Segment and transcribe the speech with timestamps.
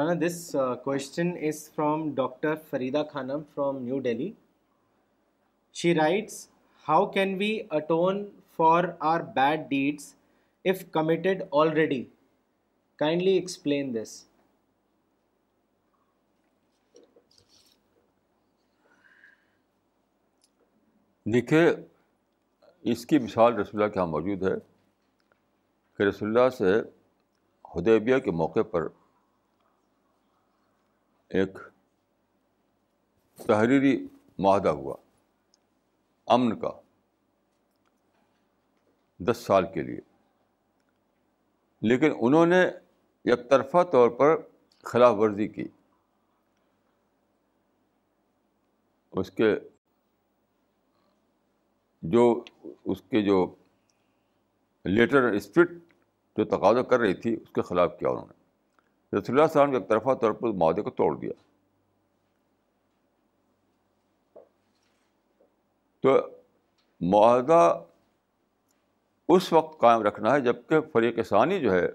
[0.00, 0.36] Maulana this
[0.84, 4.30] question is from doctor Farida Khanam from New Delhi
[5.80, 6.34] she writes
[6.88, 7.48] how can we
[7.78, 8.24] atone
[8.56, 10.04] for our bad deeds
[10.70, 12.02] if committed already
[12.98, 14.10] kindly explain this
[21.34, 21.66] دیکھیے
[22.92, 24.54] اس کی مثال رسول اللہ کے یہاں موجود ہے
[25.96, 26.74] کہ رسول اللہ سے
[27.76, 28.88] حدیبیہ کے موقع پر
[31.38, 31.58] ایک
[33.46, 33.96] تحریری
[34.44, 34.94] معاہدہ ہوا
[36.34, 36.70] امن کا
[39.28, 40.00] دس سال کے لیے
[41.88, 42.60] لیکن انہوں نے
[43.30, 44.34] یک طرفہ طور پر
[44.92, 45.64] خلاف ورزی کی
[49.20, 49.54] اس کے
[52.12, 52.24] جو
[52.92, 53.38] اس کے جو
[54.88, 55.72] لیٹر اسپرٹ
[56.36, 58.38] جو تقاضا کر رہی تھی اس کے خلاف کیا انہوں نے
[59.18, 61.30] رسول اللہ صاحب نے ایک طرفہ طور پر معاہدے کو توڑ دیا
[66.02, 66.16] تو
[67.12, 67.62] معاہدہ
[69.36, 71.86] اس وقت قائم رکھنا ہے جب کہ فریق ثانی جو ہے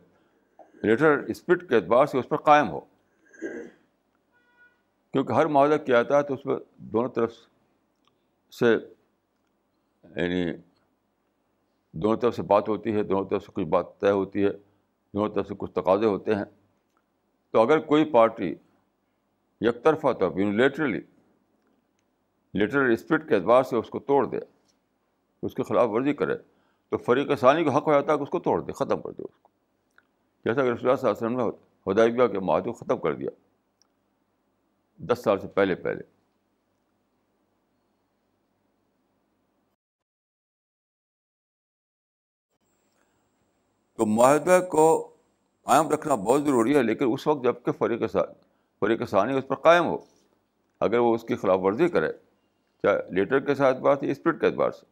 [0.88, 2.80] لیٹر اسپرٹ کے اعتبار سے اس پر قائم ہو
[5.12, 6.56] کیونکہ ہر معاہدہ کیا آتا ہے تو اس میں
[6.94, 7.34] دونوں طرف
[8.60, 10.46] سے یعنی
[12.04, 15.30] دونوں طرف سے بات ہوتی ہے دونوں طرف سے کچھ بات طے ہوتی ہے دونوں
[15.36, 16.44] طرف سے کچھ تقاضے ہوتے ہیں
[17.56, 18.48] تو اگر کوئی پارٹی
[19.66, 21.00] یک طرفہ تو یونیلیٹرلی
[22.60, 24.38] لیٹرل اسپرٹ کے اعتبار سے اس کو توڑ دے
[25.48, 26.36] اس کی خلاف ورزی کرے
[26.90, 29.12] تو فریق ثانی کا حق ہو جاتا ہے کہ اس کو توڑ دے ختم کر
[29.18, 29.50] دے اس کو
[30.52, 31.44] اللہ صلی اللہ علیہ وسلم نے
[31.92, 33.30] ہدایبیہ کے معاہدے کو ختم کر دیا
[35.14, 36.04] دس سال سے پہلے پہلے
[43.98, 44.88] تو معاہدہ کو
[45.68, 48.02] قائم رکھنا بہت ضروری ہے لیکن اس وقت جب کہ فریق
[48.80, 49.98] فریق ثانی اس پر قائم ہو
[50.88, 52.08] اگر وہ اس کی خلاف ورزی کرے
[52.84, 54.86] چاہے لیٹر کے ساتھ بات یا اسپرٹ کے اعتبار سے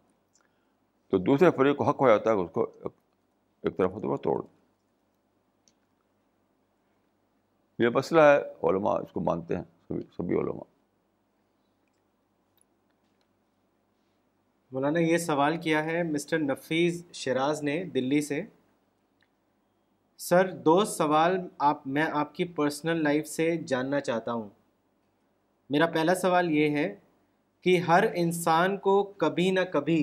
[1.12, 2.64] تو دوسرے فریق کو حق ہو جاتا ہے کہ اس کو
[3.62, 4.42] ایک طرف ہو توڑ
[7.80, 8.38] یہ مسئلہ ہے
[8.70, 10.68] علماء اس کو مانتے ہیں سبھی علماء
[14.74, 18.42] مولانا یہ سوال کیا ہے مسٹر نفیس شراز نے دلی سے
[20.30, 21.34] سر دو سوال
[21.70, 24.48] آپ میں آپ کی پرسنل لائف سے جاننا چاہتا ہوں
[25.74, 26.86] میرا پہلا سوال یہ ہے
[27.64, 29.98] کہ ہر انسان کو کبھی نہ کبھی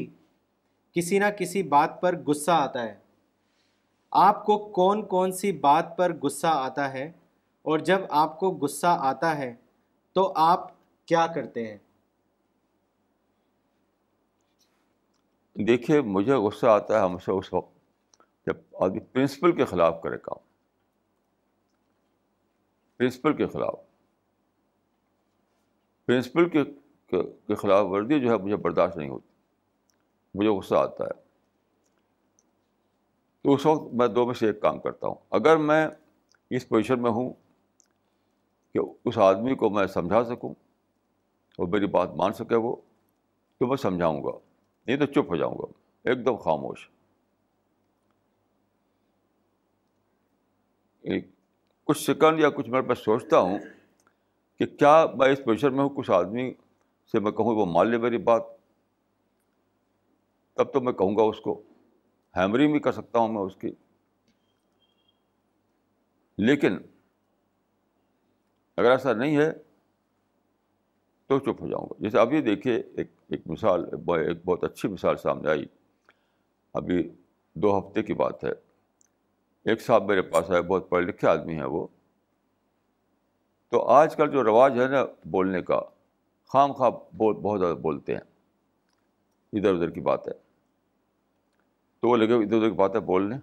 [0.94, 2.94] کسی نہ کسی بات پر غصہ آتا ہے
[4.26, 7.10] آپ کو کون کون سی بات پر غصہ آتا ہے
[7.70, 9.52] اور جب آپ کو غصہ آتا ہے
[10.18, 10.68] تو آپ
[11.14, 11.76] کیا کرتے ہیں
[15.72, 17.78] دیکھیے مجھے غصہ آتا ہے ہمیشہ اس وقت
[18.46, 20.38] جب آدمی پرنسپل کے خلاف کرے کام
[22.98, 23.74] پرنسپل کے خلاف
[26.06, 26.64] پرنسپل کے
[27.14, 31.18] کے خلاف ورزی جو ہے مجھے برداشت نہیں ہوتی مجھے غصہ آتا ہے
[33.44, 35.86] تو اس وقت میں دو میں سے ایک کام کرتا ہوں اگر میں
[36.58, 37.32] اس پوزیشن میں ہوں
[38.74, 40.52] کہ اس آدمی کو میں سمجھا سکوں
[41.58, 42.74] اور میری بات مان سکے وہ
[43.58, 44.38] تو میں سمجھاؤں گا
[44.86, 45.72] نہیں تو چپ ہو جاؤں گا
[46.10, 46.88] ایک دم خاموش
[51.08, 53.58] کچھ سیکنڈ یا کچھ منٹ میں سوچتا ہوں
[54.58, 56.50] کہ کیا میں اس پوزیشن میں ہوں کچھ آدمی
[57.12, 58.42] سے میں کہوں وہ مان لے میری بات
[60.56, 61.60] تب تو میں کہوں گا اس کو
[62.36, 63.70] ہیمرنگ بھی کر سکتا ہوں میں اس کی
[66.38, 66.76] لیکن
[68.76, 69.50] اگر ایسا نہیں ہے
[71.28, 75.16] تو چپ ہو جاؤں گا جیسے ابھی دیکھیے ایک ایک مثال ایک بہت اچھی مثال
[75.22, 75.64] سامنے آئی
[76.80, 77.02] ابھی
[77.62, 78.50] دو ہفتے کی بات ہے
[79.68, 81.86] ایک صاحب میرے پاس آئے بہت پڑھے لکھے آدمی ہیں وہ
[83.70, 85.80] تو آج کل جو رواج ہے نا بولنے کا
[86.52, 90.32] خام خواب بہت بہت زیادہ بولتے ہیں ادھر ادھر کی بات ہے
[92.02, 93.36] تو وہ لگے ادھر ادھر کی بات ہے بولنے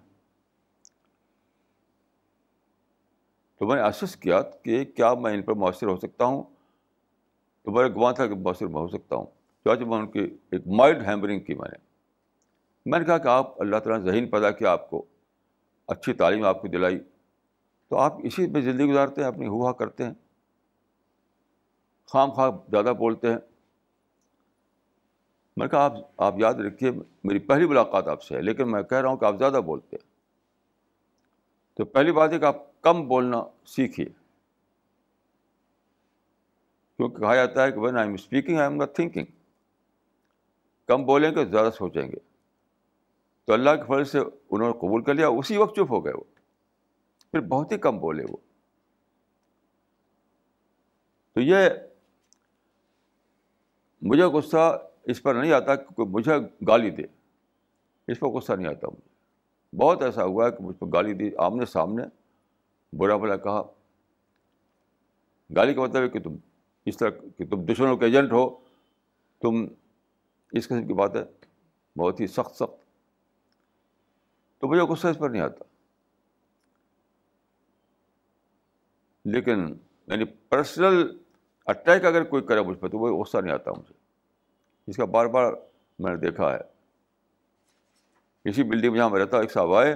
[3.58, 6.42] تو میں نے آس کیا کہ کیا میں ان پر مؤثر ہو سکتا ہوں
[7.64, 9.26] تو میرا گواں تھا کہ مؤثر میں ہو سکتا ہوں
[9.64, 10.20] جو میں ان کی
[10.52, 11.78] ایک مائلڈ ہیمبرنگ کی میں نے
[12.90, 15.04] میں نے کہا کہ آپ اللہ تعالیٰ نے ذہین پیدا کیا آپ کو
[15.92, 16.98] اچھی تعلیم آپ کو دلائی
[17.90, 20.12] تو آپ اسی پہ زندگی گزارتے ہیں اپنی ہوا کرتے ہیں
[22.12, 23.38] خام خواہ زیادہ بولتے ہیں
[25.56, 26.90] میں نے کہا آپ آپ یاد رکھیے
[27.24, 29.96] میری پہلی ملاقات آپ سے ہے لیکن میں کہہ رہا ہوں کہ آپ زیادہ بولتے
[30.00, 30.06] ہیں
[31.78, 33.42] تو پہلی بات ہے کہ آپ کم بولنا
[33.76, 34.06] سیکھیے
[36.96, 39.34] کیونکہ کہا جاتا ہے کہ when I am speaking I am thinking
[40.88, 42.16] کم بولیں گے زیادہ سوچیں گے
[43.48, 46.12] تو اللہ کے فضل سے انہوں نے قبول کر لیا اسی وقت چپ ہو گئے
[46.14, 46.24] وہ
[47.32, 48.36] پھر بہت ہی کم بولے وہ
[51.34, 51.68] تو یہ
[54.10, 54.64] مجھے غصہ
[55.12, 56.34] اس پر نہیں آتا کہ کوئی مجھے
[56.68, 57.02] گالی دے
[58.12, 61.28] اس پر غصہ نہیں آتا مجھے بہت ایسا ہوا ہے کہ مجھ پر گالی دی
[61.46, 62.02] آمنے سامنے
[63.00, 63.62] برا بھلا کہا
[65.56, 66.34] گالی کا مطلب ہے کہ تم
[66.92, 68.44] اس طرح کہ تم دشمنوں کے ایجنٹ ہو
[69.42, 69.64] تم
[70.52, 71.24] اس قسم کی بات ہے
[72.02, 72.86] بہت ہی سخت سخت
[74.60, 75.64] تو مجھے غصہ اس پر نہیں آتا
[79.34, 79.68] لیکن
[80.08, 81.02] یعنی پرسنل
[81.72, 83.94] اٹیک اگر کوئی کرے مجھ پہ تو وہ غصہ نہیں آتا مجھے
[84.90, 85.52] اس کا بار بار
[85.98, 86.58] میں نے دیکھا ہے
[88.48, 89.92] اسی بلڈنگ میں جہاں میں رہتا ہوں ایک صاحب آئے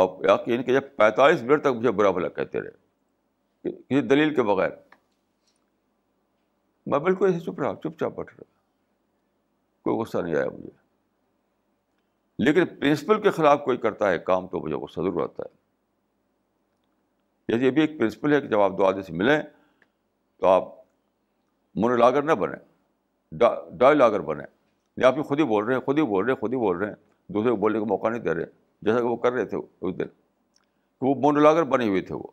[0.00, 4.42] اور یقین کہ جب پینتالیس منٹ تک مجھے برا بھلا کہتے رہے کسی دلیل کے
[4.50, 4.70] بغیر
[6.90, 8.44] میں بالکل ایسے چپ رہا چپ چاپ بیٹھ رہا
[9.84, 10.78] کوئی غصہ نہیں آیا مجھے
[12.46, 15.48] لیکن پرنسپل کے خلاف کوئی کرتا ہے کام تو مجھے وہ صدر رہتا ہے
[17.48, 19.42] جیسے یعنی یہ بھی ایک پرنسپل ہے کہ جب آپ دو آدمی سے ملیں
[20.40, 20.68] تو آپ
[21.82, 22.56] مونولاگر نہ بنیں
[23.82, 26.40] ڈائلاگر بنیں یا یعنی آپ خود ہی بول رہے ہیں خود ہی بول رہے ہیں
[26.40, 26.96] خود ہی بول رہے ہیں
[27.34, 28.46] دوسرے کو بولنے کا موقع نہیں دے رہے
[28.88, 30.08] جیسا کہ وہ کر رہے تھے اس دن
[31.08, 32.26] وہ مونولاگر بنے ہوئے تھے وہ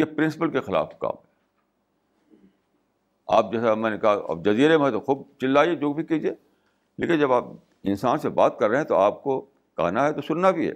[0.00, 2.38] یہ پرنسپل کے خلاف کام ہے
[3.36, 6.32] آپ جیسا میں نے کہا اب جزیرے میں تو خوب چلائیے جو بھی کیجیے
[7.02, 7.44] لیکن جب آپ
[7.90, 9.40] انسان سے بات کر رہے ہیں تو آپ کو
[9.76, 10.74] کہنا ہے تو سننا بھی ہے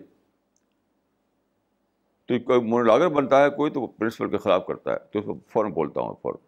[2.28, 6.00] تو کوئی مونولاگر بنتا ہے کوئی تو پرنسپل کے خلاف کرتا ہے تو فوراً بولتا
[6.00, 6.46] ہوں فوراً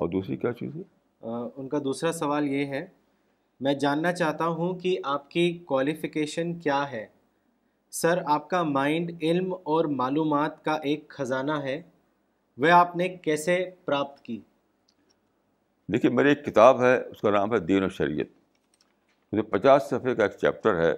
[0.00, 0.82] اور دوسری کیا چیز ہے
[1.60, 2.84] ان کا دوسرا سوال یہ ہے
[3.64, 7.06] میں جاننا چاہتا ہوں کہ آپ کی کوالیفکیشن کیا ہے
[8.00, 11.80] سر آپ کا مائنڈ علم اور معلومات کا ایک خزانہ ہے
[12.62, 14.40] وہ آپ نے کیسے پراپت کی
[15.92, 18.26] دیکھیے میری ایک کتاب ہے اس کا نام ہے دین و شریعت
[19.30, 20.92] کیونکہ پچاس صفحے کا ایک چیپٹر ہے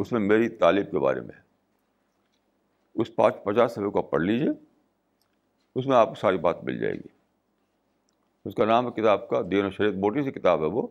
[0.00, 1.40] اس میں میری تعلیم کے بارے میں ہے
[3.02, 4.48] اس پانچ پچاس صفحے کو آپ پڑھ لیجیے
[5.78, 7.08] اس میں آپ کو ساری بات مل جائے گی
[8.48, 10.86] اس کا نام ہے کتاب کا دین و شریعت موٹی سی کتاب ہے وہ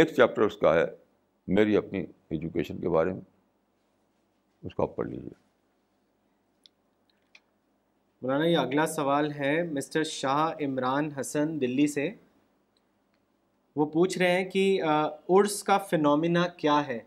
[0.00, 0.84] ایک چیپٹر اس کا ہے
[1.56, 2.00] میری اپنی
[2.30, 3.20] ایجوکیشن کے بارے میں
[4.66, 5.42] اس کو آپ پڑھ لیجیے
[8.22, 12.08] مولانا یہ اگلا سوال ہے مسٹر شاہ عمران حسن دلی سے
[13.76, 16.98] وہ پوچھ رہے ہیں کہ عرس کا فنومینا کیا ہے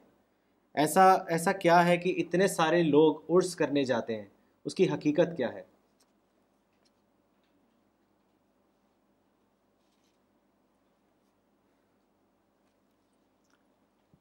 [0.83, 1.03] ایسا
[1.35, 4.25] ایسا کیا ہے کہ اتنے سارے لوگ عرس کرنے جاتے ہیں
[4.69, 5.61] اس کی حقیقت کیا ہے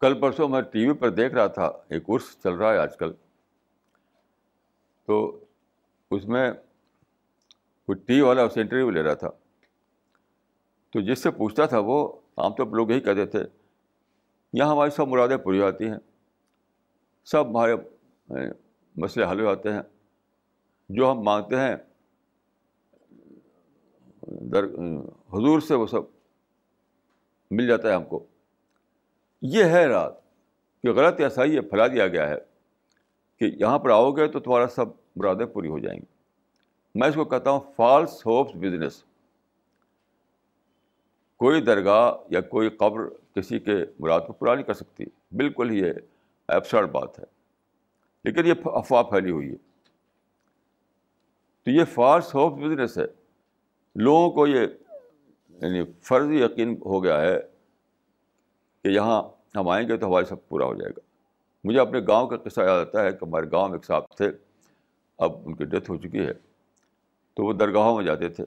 [0.00, 2.96] کل پرسوں میں ٹی وی پر دیکھ رہا تھا ایک عرس چل رہا ہے آج
[2.96, 3.12] کل
[5.06, 5.18] تو
[6.16, 6.50] اس میں
[7.86, 9.30] کوئی ٹی والا اسے انٹرویو لے رہا تھا
[10.92, 11.98] تو جس سے پوچھتا تھا وہ
[12.38, 13.42] عام طور پر لوگ یہی کہتے تھے
[14.58, 15.98] یہاں ہماری سب مرادیں پوری ہوتی ہیں
[17.30, 18.46] سب ہمارے
[19.02, 19.80] مسئلے حل ہو جاتے ہیں
[20.98, 21.76] جو ہم مانگتے ہیں
[24.52, 24.64] در
[25.34, 26.02] حضور سے وہ سب
[27.56, 28.24] مل جاتا ہے ہم کو
[29.54, 30.14] یہ ہے رات
[30.82, 32.36] کہ غلط یا صحیح یہ پھیلا دیا گیا ہے
[33.40, 34.88] کہ یہاں پر آؤ گے تو تمہارا سب
[35.20, 36.04] مرادیں پوری ہو جائیں گی
[37.00, 39.02] میں اس کو کہتا ہوں فالس ہوپس بزنس
[41.38, 45.04] کوئی درگاہ یا کوئی قبر کسی کے مراد کو پورا نہیں کر سکتی
[45.36, 45.92] بالکل ہی یہ
[46.54, 47.24] ایپسرڈ بات ہے
[48.24, 49.56] لیکن یہ افواہ پھیلی ہوئی ہے
[51.64, 53.04] تو یہ فارس ہوف بزنس ہے
[54.06, 54.66] لوگوں کو یہ
[55.62, 57.38] یعنی فرض یقین ہو گیا ہے
[58.84, 59.22] کہ یہاں
[59.56, 61.00] ہم آئیں گے تو ہمارے سب پورا ہو جائے گا
[61.68, 64.30] مجھے اپنے گاؤں کا قصہ یاد آتا ہے کہ ہمارے گاؤں میں ایک صاحب تھے
[65.26, 66.32] اب ان کی ڈیتھ ہو چکی ہے
[67.36, 68.44] تو وہ درگاہوں میں جاتے تھے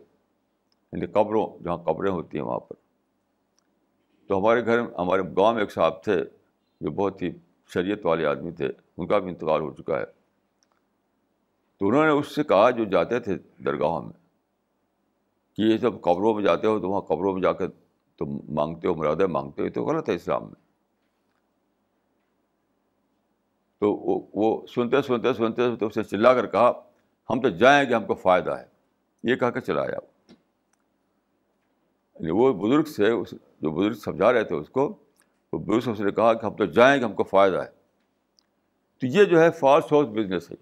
[0.91, 2.75] یعنی قبروں جہاں قبریں ہوتی ہیں وہاں پر
[4.29, 6.15] تو ہمارے گھر ہمارے گاؤں میں ایک صاحب تھے
[6.85, 7.29] جو بہت ہی
[7.73, 10.05] شریعت والے آدمی تھے ان کا بھی انتقال ہو چکا ہے
[11.79, 14.13] تو انہوں نے اس سے کہا جو جاتے تھے درگاہوں میں
[15.55, 17.67] کہ یہ سب قبروں میں جاتے ہو تو وہاں قبروں میں جا کے
[18.17, 18.25] تو
[18.61, 20.55] مانگتے ہو مرادیں مانگتے یہ تو غلط ہے اسلام میں
[23.83, 23.93] تو
[24.43, 26.71] وہ سنتے سنتے سنتے اس نے چلا کر کہا
[27.29, 28.65] ہم تو جائیں کہ ہم کو فائدہ ہے
[29.31, 30.07] یہ کہہ چلا آیا وہ
[32.19, 34.87] یعنی وہ بزرگ سے اس جو بزرگ سمجھا رہے تھے اس کو
[35.53, 37.67] وہ بزرگ سے اس نے کہا کہ ہم تو جائیں گے ہم کو فائدہ ہے
[39.01, 40.55] تو یہ جو ہے فالس ہاؤس بزنس ہے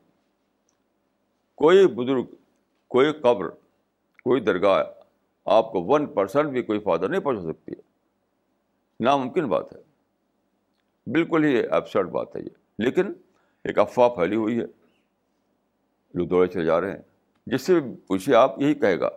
[1.63, 2.25] کوئی بزرگ
[2.95, 3.47] کوئی قبر
[4.23, 4.83] کوئی درگاہ
[5.57, 7.85] آپ کو ون پرسنٹ بھی کوئی فائدہ نہیں پہنچا سکتی ہے
[9.05, 9.81] ناممکن بات ہے
[11.13, 12.49] بالکل ہی اپسرڈ بات ہے یہ
[12.85, 13.11] لیکن
[13.69, 14.65] ایک افواہ پھیلی ہوئی ہے
[16.17, 17.01] لوگ دوڑے چلے جا رہے ہیں
[17.51, 19.09] جس سے پوچھیے آپ یہی کہے گا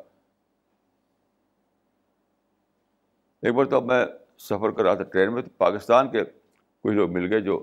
[3.46, 4.04] ایک بار تو میں
[4.48, 7.58] سفر کر رہا تھا ٹرین میں تو پاکستان کے کچھ لوگ مل گئے جو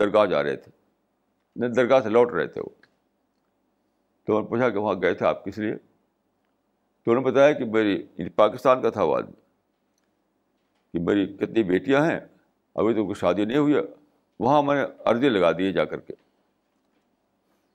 [0.00, 0.72] درگاہ جا رہے تھے
[1.60, 2.68] نہیں درگاہ سے لوٹ رہے تھے وہ
[4.26, 7.52] تو انہوں نے پوچھا کہ وہاں گئے تھے آپ کس لیے تو انہوں نے بتایا
[7.52, 9.40] کہ میری پاکستان کا تھا وہ آدمی
[10.92, 12.18] کہ میری کتنی بیٹیاں ہیں
[12.74, 13.80] ابھی تو ان کو شادی نہیں ہوئی ہے
[14.44, 16.12] وہاں میں نے عرضی لگا دی ہے جا کر کے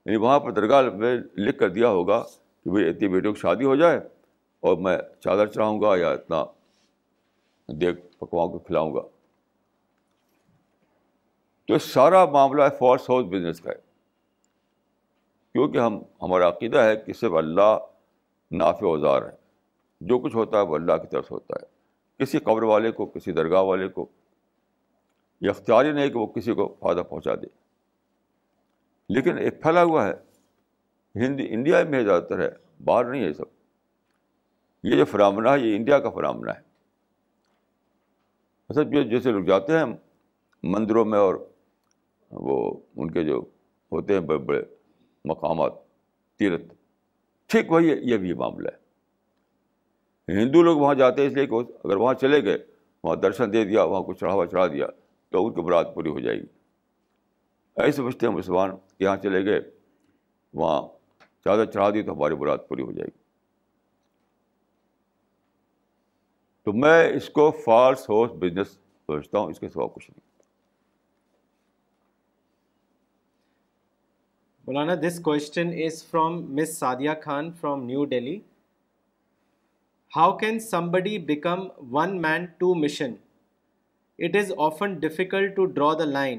[0.06, 2.22] یعنی وہاں پر درگاہ میں لکھ کر دیا ہوگا
[2.64, 3.98] کہ بھائی اتنی بیٹیوں کی شادی ہو جائے
[4.68, 6.44] اور میں چادر چڑھاؤں گا یا اتنا
[7.82, 9.02] دیکھ پکواؤں کو کھلاؤں گا
[11.68, 13.76] تو سارا معاملہ ہے فورس ہاؤس بزنس کا ہے
[15.54, 17.78] کیونکہ ہم ہمارا عقیدہ ہے کہ صرف اللہ
[18.58, 19.36] نافع اوزار ہے
[20.10, 23.32] جو کچھ ہوتا ہے وہ اللہ کی طرف ہوتا ہے کسی قبر والے کو کسی
[23.32, 24.06] درگاہ والے کو
[25.42, 27.48] یہ اختیار ہی نہیں کہ وہ کسی کو فائدہ پہنچا دے
[29.16, 30.14] لیکن ایک پھیلا ہوا ہے
[31.20, 32.50] ہند انڈیا میں زیادہ تر ہے
[32.86, 36.68] باہر نہیں ہے سب یہ جو فرامنا ہے یہ انڈیا کا فرامنا ہے
[38.70, 39.86] اصل جو جیسے لوگ جاتے ہیں
[40.72, 41.36] مندروں میں اور
[42.48, 42.58] وہ
[42.98, 43.40] ان کے جو
[43.92, 44.62] ہوتے ہیں بڑے بڑے
[45.30, 45.74] مقامات
[46.40, 46.74] تیرتھ
[47.52, 51.96] ٹھیک وہی یہ بھی معاملہ ہے ہندو لوگ وہاں جاتے ہیں اس لیے کہ اگر
[51.96, 52.58] وہاں چلے گئے
[53.04, 54.88] وہاں درشن دے دیا وہاں کچھ چڑھاوا چڑھا دیا
[55.32, 56.46] تو ان کی برات پوری ہو جائے گی
[57.82, 59.60] ایسے سمجھتے ہیں مسلمان یہاں چلے گئے
[60.62, 60.82] وہاں
[61.46, 63.18] زیادہ چڑھا دی تو ہماری برات پوری ہو جائے گی
[66.70, 68.04] تو میں اس کو فالس
[68.40, 70.28] بزنس سمجھتا ہوں اس کے سوا کچھ نہیں
[74.68, 78.38] مولانا this question is from Miss Sadia Khan from New Delhi
[80.16, 83.14] how can somebody become one man to mission
[84.26, 86.38] it is often difficult to draw the line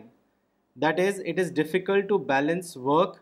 [0.87, 3.17] that is it is difficult to balance work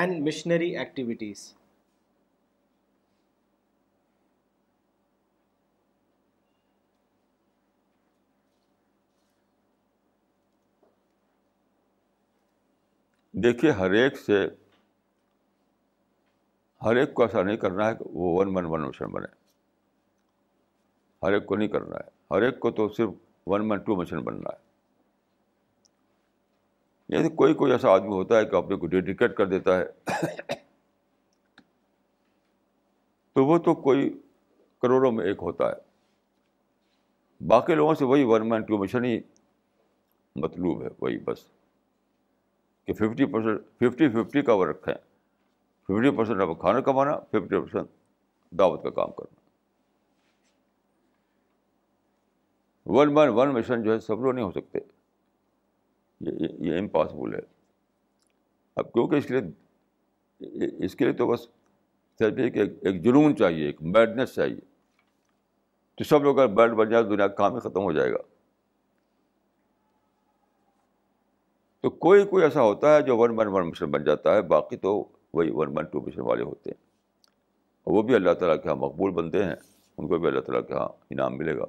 [0.00, 1.48] and missionary activities
[13.44, 14.46] دیکھیے ہر ایک سے
[16.84, 19.26] ہر ایک کو ایسا نہیں کرنا ہے کہ وہ ون من ون مشن بنے
[21.26, 23.10] ہر ایک کو نہیں کرنا ہے ہر ایک کو تو صرف
[23.50, 24.64] ون من ٹو مشن بننا ہے
[27.16, 30.54] یعنی کوئی کوئی ایسا آدمی ہوتا ہے کہ اپنے کو ڈیڈیکیٹ کر دیتا ہے
[33.34, 34.08] تو وہ تو کوئی
[34.82, 39.18] کروڑوں میں ایک ہوتا ہے باقی لوگوں سے وہی ون مین ٹو مشن ہی
[40.42, 41.44] مطلوب ہے وہی بس
[42.86, 44.94] کہ ففٹی پرسینٹ ففٹی ففٹی کا وہ رکھیں
[45.88, 47.88] ففٹی پرسینٹ آپ کھانا کمانا ففٹی پرسینٹ
[48.58, 49.40] دعوت کا کام کرنا
[52.98, 54.78] ون بائی ون مشن جو ہے سب لوگ نہیں ہو سکتے
[56.66, 57.40] یہ امپاسبل ہے
[58.80, 61.46] اب کیونکہ اس کے لیے اس کے لیے تو بس
[62.20, 64.60] یہ کہ ایک جنون چاہیے ایک بیڈنیس چاہیے
[65.98, 68.12] تو سب لوگ اگر بیڈ بن جائے تو دنیا کا کام ہی ختم ہو جائے
[68.12, 68.22] گا
[71.86, 74.76] تو کوئی کوئی ایسا ہوتا ہے جو ون ون ون مشن بن جاتا ہے باقی
[74.84, 74.92] تو
[75.34, 79.10] وہی ون ون ٹو مشن والے ہوتے ہیں وہ بھی اللہ تعالیٰ کے یہاں مقبول
[79.18, 79.52] بنتے ہیں
[79.96, 81.66] ان کو بھی اللہ تعالیٰ کے یہاں انعام ملے گا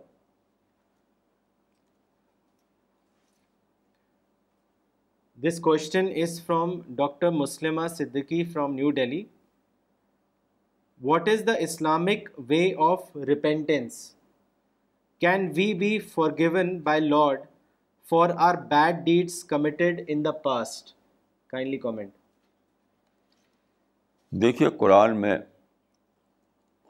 [5.47, 6.71] this question is from
[7.01, 9.23] doctor Muslima Siddiqui from New Delhi
[11.09, 14.01] what is the Islamic way of repentance
[15.25, 15.97] can we be
[16.37, 17.45] forgiven by Lord
[18.09, 19.43] for our bad deeds
[20.07, 20.31] in the
[21.55, 22.09] kindly comment
[24.41, 25.31] دیکھیے قرآن میں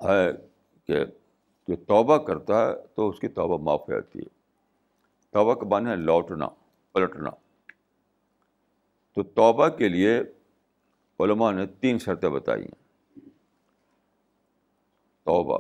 [0.04, 0.32] ہے
[0.88, 1.04] کہ
[1.68, 4.30] جو توبہ کرتا ہے تو اس کی توبہ معاف ہو جاتی ہے
[5.34, 6.48] توبہ کا بان ہے لوٹنا
[6.94, 7.30] پلٹنا
[9.16, 10.18] تو توبہ کے لیے
[11.24, 13.26] علماء نے تین شرطیں بتائی ہیں
[15.30, 15.58] توبہ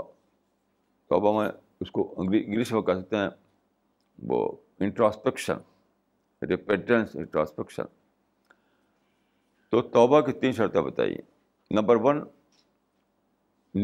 [1.09, 1.49] توبہ میں
[1.81, 3.29] اس کو انگلش میں کہہ سکتے ہیں
[4.31, 4.45] وہ
[4.85, 7.15] انٹراسپیکشن ریپینٹنس
[9.71, 11.15] تو توبہ کی تین شرطیں بتائیے
[11.75, 12.19] نمبر ون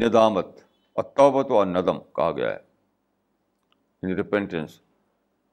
[0.01, 0.59] ندامت
[0.95, 4.87] اور توبت و ندم کہا گیا ہے ریپینٹنس یعنی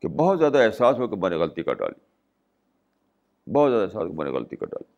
[0.01, 2.01] کہ بہت زیادہ احساس ہو کہ میں نے غلطی کا ڈالی
[3.55, 4.89] بہت زیادہ احساس ہو نے غلطی کا ڈالی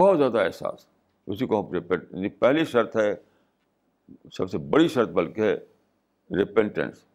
[0.00, 0.86] بہت زیادہ احساس
[1.32, 3.14] اسی کو ہم ریپینٹ یعنی پہلی شرط ہے
[4.36, 5.56] سب سے بڑی شرط بلکہ ہے
[6.38, 7.06] ریپینٹنس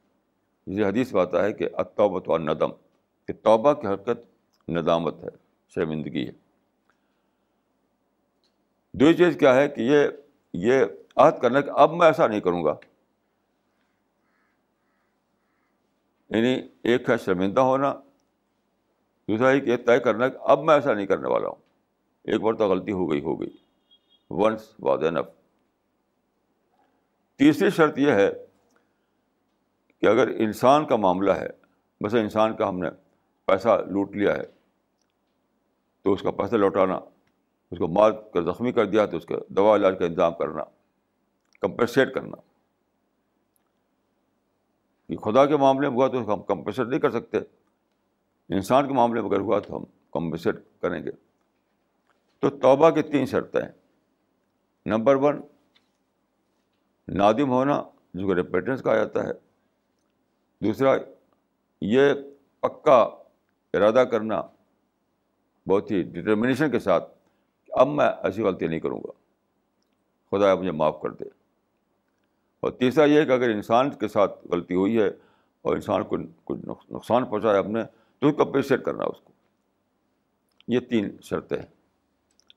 [0.87, 1.67] حدیث میں آتا ہے کہ
[2.03, 2.71] و ندم
[3.27, 4.25] کہ توبہ کی حرکت
[4.69, 5.29] ندامت ہے
[5.75, 6.33] شرمندگی ہے
[9.17, 10.05] چیز کیا ہے کہ یہ
[10.67, 10.83] یہ
[11.15, 12.75] عہد کرنا کہ اب میں ایسا نہیں کروں گا
[16.35, 16.53] یعنی
[16.91, 17.93] ایک ہے شرمندہ ہونا
[19.27, 21.61] دوسرا ایک یہ طے کرنا کہ اب میں ایسا نہیں کرنے والا ہوں
[22.31, 23.49] ایک بار تو غلطی ہو گئی ہو گئی
[24.43, 25.25] ونس واز اینف
[27.39, 28.29] تیسری شرط یہ ہے
[30.03, 31.47] کہ اگر انسان کا معاملہ ہے
[32.03, 32.89] بس انسان کا ہم نے
[33.47, 34.43] پیسہ لوٹ لیا ہے
[36.03, 36.97] تو اس کا پیسہ لوٹانا
[37.71, 40.63] اس کو مار کر زخمی کر دیا تو اس کا دوا علاج کا انتظام کرنا
[41.61, 42.37] کمپنسیٹ کرنا
[45.13, 47.37] یہ خدا کے معاملے میں ہوا تو اس ہم کمپنسیٹ نہیں کر سکتے
[48.57, 49.83] انسان کے معاملے میں اگر ہوا تو ہم
[50.13, 51.11] کمپنسیٹ کریں گے
[52.41, 53.61] تو توبہ کی تین شرطیں
[54.95, 55.41] نمبر ون
[57.21, 57.81] نادم ہونا
[58.13, 59.31] جو کہ ریپیٹنس کہا جاتا ہے
[60.63, 60.91] دوسرا
[61.93, 62.13] یہ
[62.61, 62.99] پکا
[63.77, 64.41] ارادہ کرنا
[65.67, 67.09] بہت ہی ڈٹرمنیشن کے ساتھ
[67.65, 69.11] کہ اب میں ایسی غلطی نہیں کروں گا
[70.31, 71.25] خدا مجھے معاف کر دے
[72.63, 75.07] اور تیسرا یہ کہ اگر انسان کے ساتھ غلطی ہوئی ہے
[75.61, 76.17] اور انسان کو
[76.51, 76.59] کچھ
[76.93, 77.83] نقصان پہنچایا اپنے
[78.19, 79.31] تو اپریشیٹ کرنا اس کو
[80.73, 81.65] یہ تین شرطیں ہیں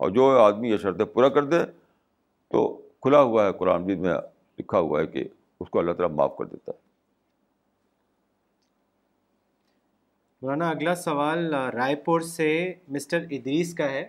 [0.04, 1.64] اور جو آدمی یہ شرطیں پورا کر دے
[2.54, 2.66] تو
[3.02, 5.24] کھلا ہوا ہے قرآن بھی لکھا ہوا ہے کہ
[5.60, 6.84] اس کو اللہ تعالیٰ معاف کر دیتا ہے
[10.42, 12.46] مولانا اگلا سوال رائے پور سے
[12.94, 14.06] مسٹر ادریس کا ہے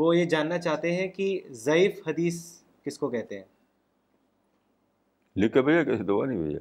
[0.00, 1.26] وہ یہ جاننا چاہتے ہیں کہ
[1.64, 2.36] ضعیف حدیث
[2.84, 3.46] کس کو کہتے ہیں
[5.52, 6.58] کے بھیا کیسے دعا نہیں بھیا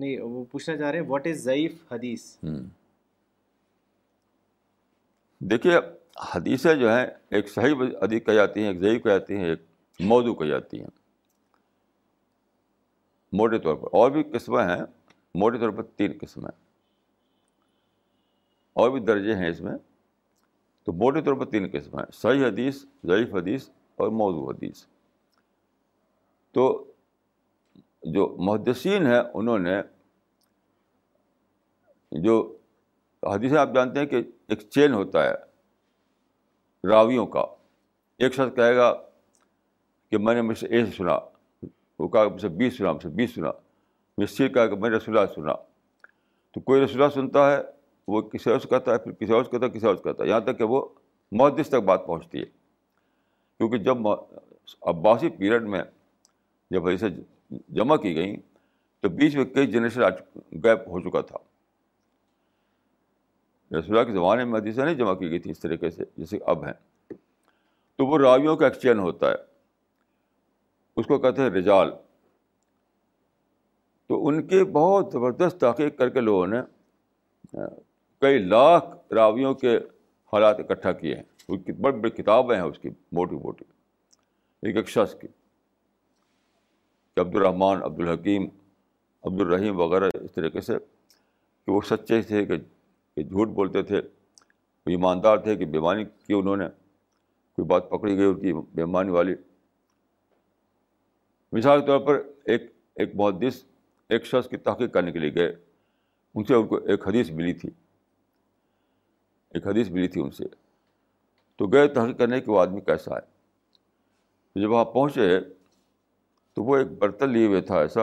[0.00, 2.24] نہیں وہ پوچھنا چاہ رہے ہیں واٹ از ضعیف حدیث
[5.50, 5.76] دیکھیے
[6.34, 7.06] حدیثیں جو ہیں
[7.38, 9.62] ایک صحیح حدیث کہی جاتی ہیں ایک ضعیف کہ جاتی ہیں ایک
[10.12, 10.88] موضوع کہی جاتی ہیں
[13.38, 14.82] موٹے طور پر اور بھی قسمیں ہیں
[15.42, 16.50] موٹے طور پر تین قسمیں
[18.78, 19.72] اور بھی درجے ہیں اس میں
[20.86, 22.76] تو بوٹے طور پر تین قسم ہیں صحیح حدیث
[23.10, 23.68] ضعیف حدیث
[24.02, 24.84] اور موضوع حدیث
[26.54, 26.66] تو
[28.16, 29.80] جو محدثین ہیں انہوں نے
[32.28, 32.36] جو
[33.32, 34.20] حدیث آپ جانتے ہیں کہ
[34.52, 35.32] ایک چین ہوتا ہے
[36.90, 37.44] راویوں کا
[38.22, 38.92] ایک شخص کہے گا
[40.10, 41.16] کہ میں نے مجھ سے اے سے سنا
[42.02, 43.50] وہ کہا کہ بیس سنا مجھ سے بیس سنا
[44.18, 45.52] مجھ سے کہا کہ میں نے اللہ سنا
[46.54, 47.56] تو کوئی رسول سنتا ہے
[48.08, 50.02] وہ کسی اور سے کہتا ہے پھر کسی اور سے کہتا ہے کسی اور سے
[50.02, 50.84] کہتا ہے یہاں تک کہ وہ
[51.40, 54.08] محدث تک بات پہنچتی ہے کیونکہ جب
[54.92, 55.82] عباسی پیریڈ میں
[56.70, 57.08] جب حدیثیں
[57.80, 58.34] جمع کی گئیں
[59.02, 60.08] تو بیچ میں کئی جنریشن آ
[60.64, 61.36] گیپ ہو چکا تھا
[63.78, 66.64] رسول کے زمانے میں حدیثیں نہیں جمع کی گئی تھی اس طریقے سے جیسے اب
[66.66, 66.72] ہیں
[67.12, 69.36] تو وہ راویوں کا ایکسچین ہوتا ہے
[71.00, 71.90] اس کو کہتے ہیں رجال
[74.08, 76.60] تو ان کے بہت زبردست تحقیق کر کے لوگوں نے
[78.20, 79.76] کئی لاکھ راویوں کے
[80.32, 83.64] حالات اکٹھا کیے ہیں بڑی بڑی کتابیں ہیں اس کی موٹی موٹی
[84.66, 85.26] ایک ایک شخص کی
[87.14, 88.46] کہ عبد الرحمٰن عبد الحکیم
[89.28, 92.56] عبد الرحیم وغیرہ اس طریقے سے کہ وہ سچے تھے کہ
[93.22, 96.64] جھوٹ بولتے تھے وہ ایماندار تھے کہ بیمانی کی انہوں نے
[97.56, 99.34] کوئی بات پکڑی گئی ان کی بیمانی والی
[101.52, 103.62] مثال کے طور پر ایک ایک محدث
[104.14, 105.52] ایک شخص کی تحقیق کرنے کے لیے گئے
[106.34, 107.68] ان سے ان کو ایک حدیث ملی تھی
[109.54, 110.44] ایک حدیث ملی تھی ان سے
[111.58, 115.38] تو گئے تحقیق کرنے کے وہ آدمی کیسا ہے جب وہاں پہنچے
[116.54, 118.02] تو وہ ایک برتن لیے ہوئے تھا ایسا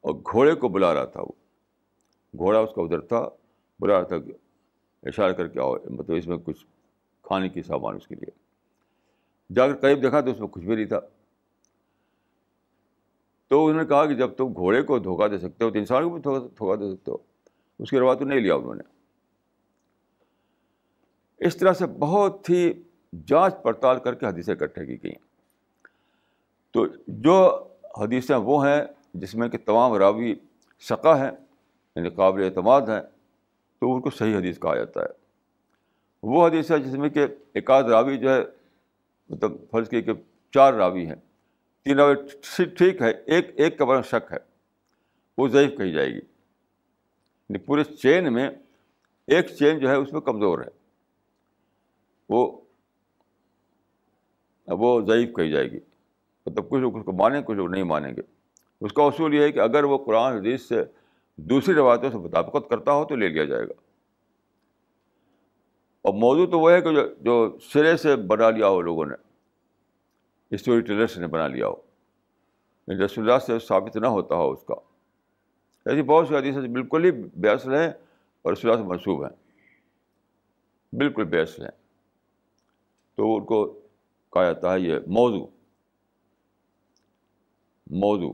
[0.00, 3.28] اور گھوڑے کو بلا رہا تھا وہ گھوڑا اس کا ادھر تھا
[3.80, 6.64] بلا رہا تھا کہ کر کے آؤ مطلب اس میں کچھ
[7.26, 8.30] کھانے کی سامان اس کے لیے
[9.54, 11.00] جا کر قریب دیکھا تو اس میں کچھ بھی نہیں تھا
[13.48, 16.08] تو انہوں نے کہا کہ جب تم گھوڑے کو دھوکہ دے سکتے ہو تو انسان
[16.08, 16.20] کو بھی
[16.58, 17.16] دھوکہ دے سکتے ہو
[17.82, 18.94] اس کے روایت تو نہیں لیا انہوں نے
[21.44, 22.70] اس طرح سے بہت ہی
[23.28, 25.18] جانچ پڑتال کر کے حدیثیں اکٹھے کی گئیں
[26.74, 26.86] تو
[27.26, 27.34] جو
[28.00, 28.82] حدیثیں وہ ہیں
[29.20, 30.34] جس میں کہ تمام راوی
[30.88, 31.30] شقا ہیں
[31.96, 33.00] یعنی قابل اعتماد ہیں
[33.80, 35.14] تو ان کو صحیح حدیث کہا جاتا ہے
[36.34, 38.40] وہ حدیث ہے جس میں کہ ایک آدھ راوی جو ہے
[39.30, 40.12] مطلب فرض کی کہ
[40.54, 41.14] چار راوی ہیں
[41.84, 42.14] تین راوی
[42.78, 44.38] ٹھیک ہے ایک ایک کے بارے میں شک ہے
[45.38, 48.48] وہ ضعیف کہی جائے گی یعنی پورے چین میں
[49.36, 50.74] ایک چین جو ہے اس میں کمزور ہے
[52.28, 52.48] وہ
[54.78, 55.78] وہ ضعیف کہی جائے گی
[56.46, 58.22] مطلب کچھ لوگ اس کو مانیں کچھ لوگ نہیں مانیں گے
[58.84, 60.82] اس کا اصول یہ ہے کہ اگر وہ قرآن حدیث سے
[61.50, 63.72] دوسری روایتوں سے مطابقت کرتا ہو تو لے لیا جائے گا
[66.08, 67.36] اور موضوع تو وہ ہے کہ جو جو
[67.72, 69.14] سرے سے بنا لیا ہو لوگوں نے
[70.54, 71.74] اسٹوری ٹیلرس نے بنا لیا ہو
[72.86, 74.74] یعنی رسول اللہ سے ثابت نہ ہوتا ہو اس کا
[75.90, 77.10] ایسی بہت سی حدیث بالکل ہی
[77.40, 79.32] بیست ہیں اور رسول اللہ سے منصوب ہیں
[80.98, 81.68] بالکل بیس ہیں
[83.16, 83.64] تو ان کو
[84.32, 85.46] کہا جاتا ہے یہ موضوع
[88.02, 88.32] موضوع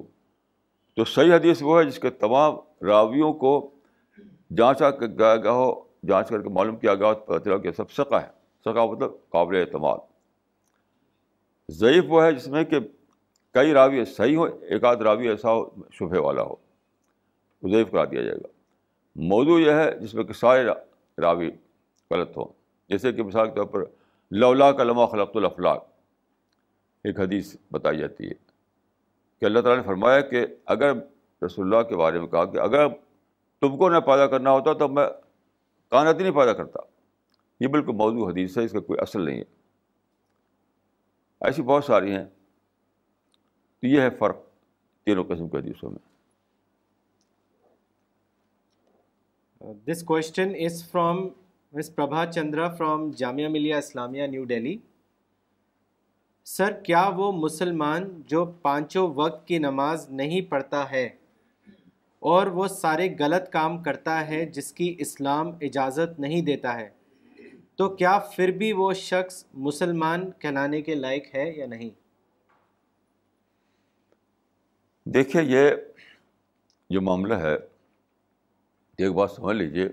[0.96, 2.54] تو صحیح حدیث وہ ہے جس کے تمام
[2.86, 3.52] راویوں کو
[4.56, 5.70] جانچا کر گیا ہو
[6.08, 8.28] جانچ کر کے معلوم کیا گیا ہو تو پتہ چلا کہ سب سکا ہے
[8.70, 9.98] سکا مطلب قابل اعتماد
[11.80, 12.78] ضعیف وہ ہے جس میں کہ
[13.54, 15.64] کئی راوی صحیح ہو ایک آدھ راوی ایسا ہو
[15.98, 18.48] شبہ والا ہو ضعیف کرا دیا جائے گا
[19.32, 20.64] موضوع یہ ہے جس میں کہ سارے
[21.22, 21.50] راوی
[22.10, 22.52] غلط ہوں
[22.88, 23.84] جیسے کہ مثال کے طور پر
[24.40, 25.82] لولا للہمہ خلق الافلاق
[27.08, 28.34] ایک حدیث بتائی جاتی ہے
[29.40, 30.92] کہ اللہ تعالیٰ نے فرمایا کہ اگر
[31.44, 32.88] رسول اللہ کے بارے میں کہا کہ اگر
[33.62, 35.06] تم کو نہ پیدا کرنا ہوتا تو میں
[35.96, 36.80] کانت ہی نہیں پیدا کرتا
[37.60, 39.50] یہ بالکل موضوع حدیث ہے اس کا کوئی اصل نہیں ہے
[41.50, 44.38] ایسی بہت ساری ہیں تو یہ ہے فرق
[45.06, 46.00] تینوں قسم کے حدیثوں میں
[49.90, 51.26] this question is from
[51.76, 54.76] Miss Prabha Chandra from Jamia Millia Islamia New Delhi
[56.56, 61.04] sir کیا وہ مسلمان جو پانچوں وقت کی نماز نہیں پڑھتا ہے
[62.32, 66.88] اور وہ سارے غلط کام کرتا ہے جس کی اسلام اجازت نہیں دیتا ہے
[67.78, 71.90] تو کیا پھر بھی وہ شخص مسلمان کہلانے کے لائق ہے یا نہیں
[75.14, 75.70] دیکھیے یہ
[76.90, 77.54] جو معاملہ ہے
[78.98, 79.88] ایک بات سمجھ لیجیے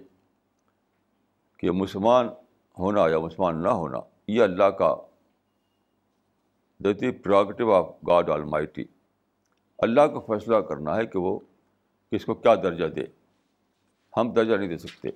[1.60, 2.28] کہ مسلمان
[2.80, 4.00] ہونا یا مسلمان نہ ہونا
[4.32, 4.93] یہ اللہ کا
[6.84, 8.84] دیتی prerogative of God almighty
[9.88, 11.38] اللہ کو فیصلہ کرنا ہے کہ وہ
[12.12, 13.04] کس کو کیا درجہ دے
[14.17, 15.10] ہم درجہ نہیں دے سکتے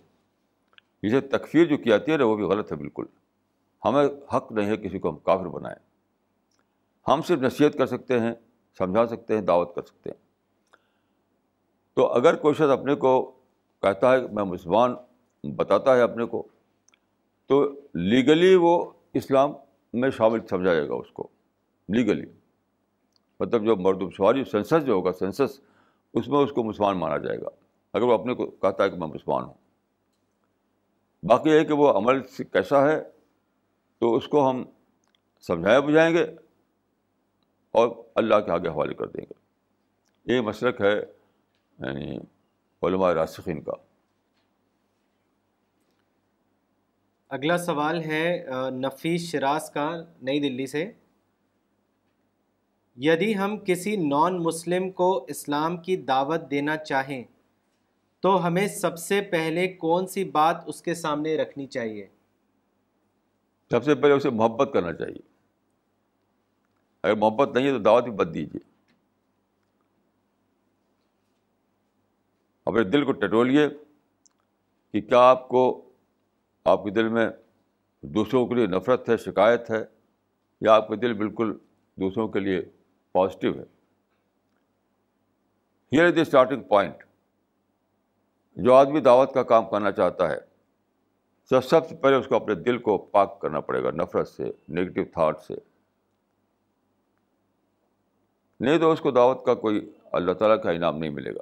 [1.07, 3.05] اسے تکفیر جو کیا ہے نا وہ بھی غلط ہے بالکل
[3.85, 4.03] ہمیں
[4.35, 5.77] حق نہیں ہے کسی کو ہم کافر بنائیں
[7.07, 8.33] ہم صرف نصیحت کر سکتے ہیں
[8.77, 10.21] سمجھا سکتے ہیں دعوت کر سکتے ہیں
[11.95, 13.15] تو اگر کوئی شخص اپنے کو
[13.85, 14.93] کہتا ہے کہ میں مسلمان
[15.55, 16.41] بتاتا ہے اپنے کو
[17.47, 17.61] تو
[18.09, 18.71] لیگلی وہ
[19.19, 19.51] اسلام
[20.01, 21.27] میں شامل سمجھا جائے گا اس کو
[21.95, 22.25] لیگلی
[23.39, 25.59] مطلب جو مردم شماری سینسس جو ہوگا سینسس
[26.19, 27.47] اس میں اس کو مسلمان مانا جائے گا
[27.93, 29.53] اگر وہ اپنے کو کہتا ہے کہ میں مسلمان ہوں
[31.29, 32.97] باقی یہ کہ وہ عمل سے کیسا ہے
[33.99, 34.63] تو اس کو ہم
[35.47, 36.23] سمجھائے بجھائیں گے
[37.81, 37.89] اور
[38.21, 42.17] اللہ کے آگے حوالے کر دیں گے یہ مشرق ہے یعنی
[42.87, 43.71] علماء راسقین کا
[47.35, 48.19] اگلا سوال ہے
[48.71, 49.83] نفیس شراز کا
[50.27, 50.81] نئی دلی سے
[53.05, 57.23] یدی ہم کسی نان مسلم کو اسلام کی دعوت دینا چاہیں
[58.21, 62.05] تو ہمیں سب سے پہلے کون سی بات اس کے سامنے رکھنی چاہیے
[63.71, 65.21] سب سے پہلے اسے محبت کرنا چاہیے
[67.03, 68.61] اگر محبت نہیں ہے تو دعوت بھی بد دیجیے
[72.65, 73.65] اپنے دل کو ٹٹولیے
[74.91, 75.65] کہ کیا آپ کو
[76.71, 77.29] آپ کے دل میں
[78.15, 79.83] دوسروں کے لیے نفرت ہے شکایت ہے
[80.65, 81.51] یا آپ کا دل بالکل
[82.01, 82.61] دوسروں کے لیے
[83.13, 83.63] پازیٹیو ہے
[85.93, 87.03] ہیئر دا اسٹارٹنگ پوائنٹ
[88.65, 90.37] جو آدمی دعوت کا کام کرنا چاہتا ہے
[91.49, 94.51] سب سب سے پہلے اس کو اپنے دل کو پاک کرنا پڑے گا نفرت سے
[94.77, 95.53] نگیٹو تھاٹ سے
[98.65, 101.41] نہیں تو اس کو دعوت کا کوئی اللہ تعالیٰ کا انعام نہیں ملے گا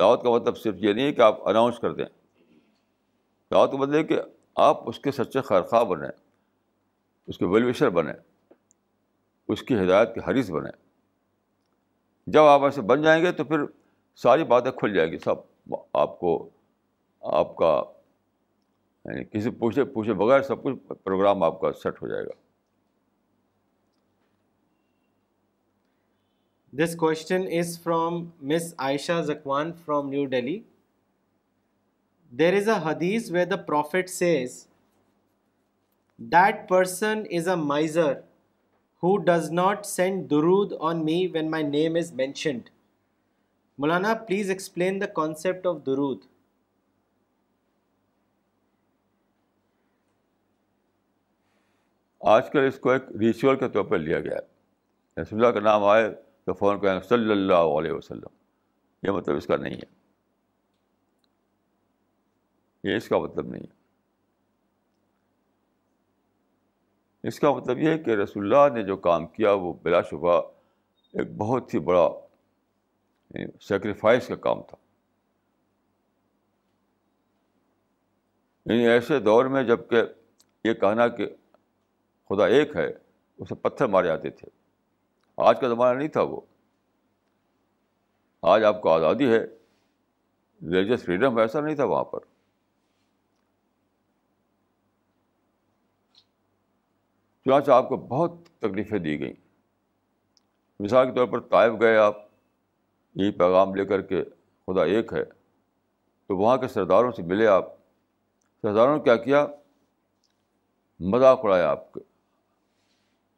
[0.00, 2.04] دعوت کا مطلب صرف یہ نہیں ہے کہ آپ اناؤنس کر دیں
[3.50, 4.20] دعوت کا مطلب ہے کہ
[4.66, 6.08] آپ اس کے سچے خرخواہ بنیں
[7.26, 8.12] اس کے ویلویشر بنیں
[9.48, 10.70] اس کی ہدایت کے حریث بنیں
[12.32, 13.64] جب آپ ایسے بن جائیں گے تو پھر
[14.22, 15.74] ساری باتیں کھل جائیں گی سب
[16.04, 16.36] آپ کو
[17.40, 17.80] آپ کا
[19.04, 22.32] یعنی کسی پوچھے پوچھے بغیر سب کچھ پروگرام آپ کا سیٹ ہو جائے گا
[26.80, 28.14] this question is from
[28.52, 30.56] Miss Ayesha Zakwan from New Delhi
[32.38, 34.56] there is a حدیث where the prophet says
[36.34, 38.12] that person is a miser
[39.02, 42.68] who does not send درود on me when my name is mentioned
[43.78, 46.24] Maulana please explain the concept of درود
[52.36, 54.38] آج کل اس کو ایک ritual کے طور پر لیا گیا
[55.22, 56.10] ہے کا نام آئے
[56.46, 58.32] تو فون کہیں صلی اللہ علیہ وسلم
[59.06, 59.88] یہ مطلب اس کا نہیں ہے
[62.90, 63.72] یہ اس کا مطلب نہیں ہے
[67.28, 70.36] اس کا مطلب یہ ہے کہ رسول اللہ نے جو کام کیا وہ بلا شبہ
[71.18, 72.06] ایک بہت ہی بڑا
[73.68, 74.76] سیکریفائس یعنی کا کام تھا
[78.72, 79.98] یعنی ایسے دور میں جب کہ
[80.68, 81.26] یہ کہنا کہ
[82.30, 82.86] خدا ایک ہے
[83.38, 84.48] اسے پتھر مارے جاتے تھے
[85.48, 86.40] آج کا زمانہ نہیں تھا وہ
[88.54, 92.18] آج آپ کو آزادی ہے ریلیجس فریڈم ایسا نہیں تھا وہاں پر
[97.44, 99.32] چنانچہ آپ کو بہت تکلیفیں دی گئیں
[100.80, 102.18] مثال کے طور پر طائف گئے آپ
[103.22, 104.22] یہ پیغام لے کر کے
[104.66, 107.72] خدا ایک ہے تو وہاں کے سرداروں سے ملے آپ
[108.62, 109.46] سرداروں نے کیا کیا
[111.12, 112.00] مذاق اڑایا آپ کے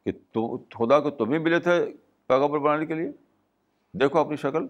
[0.05, 1.71] کہ تم خدا کو تم ہی ملے تھے
[2.27, 3.11] پیغمبر بنانے کے لیے
[4.01, 4.63] دیکھو اپنی شکل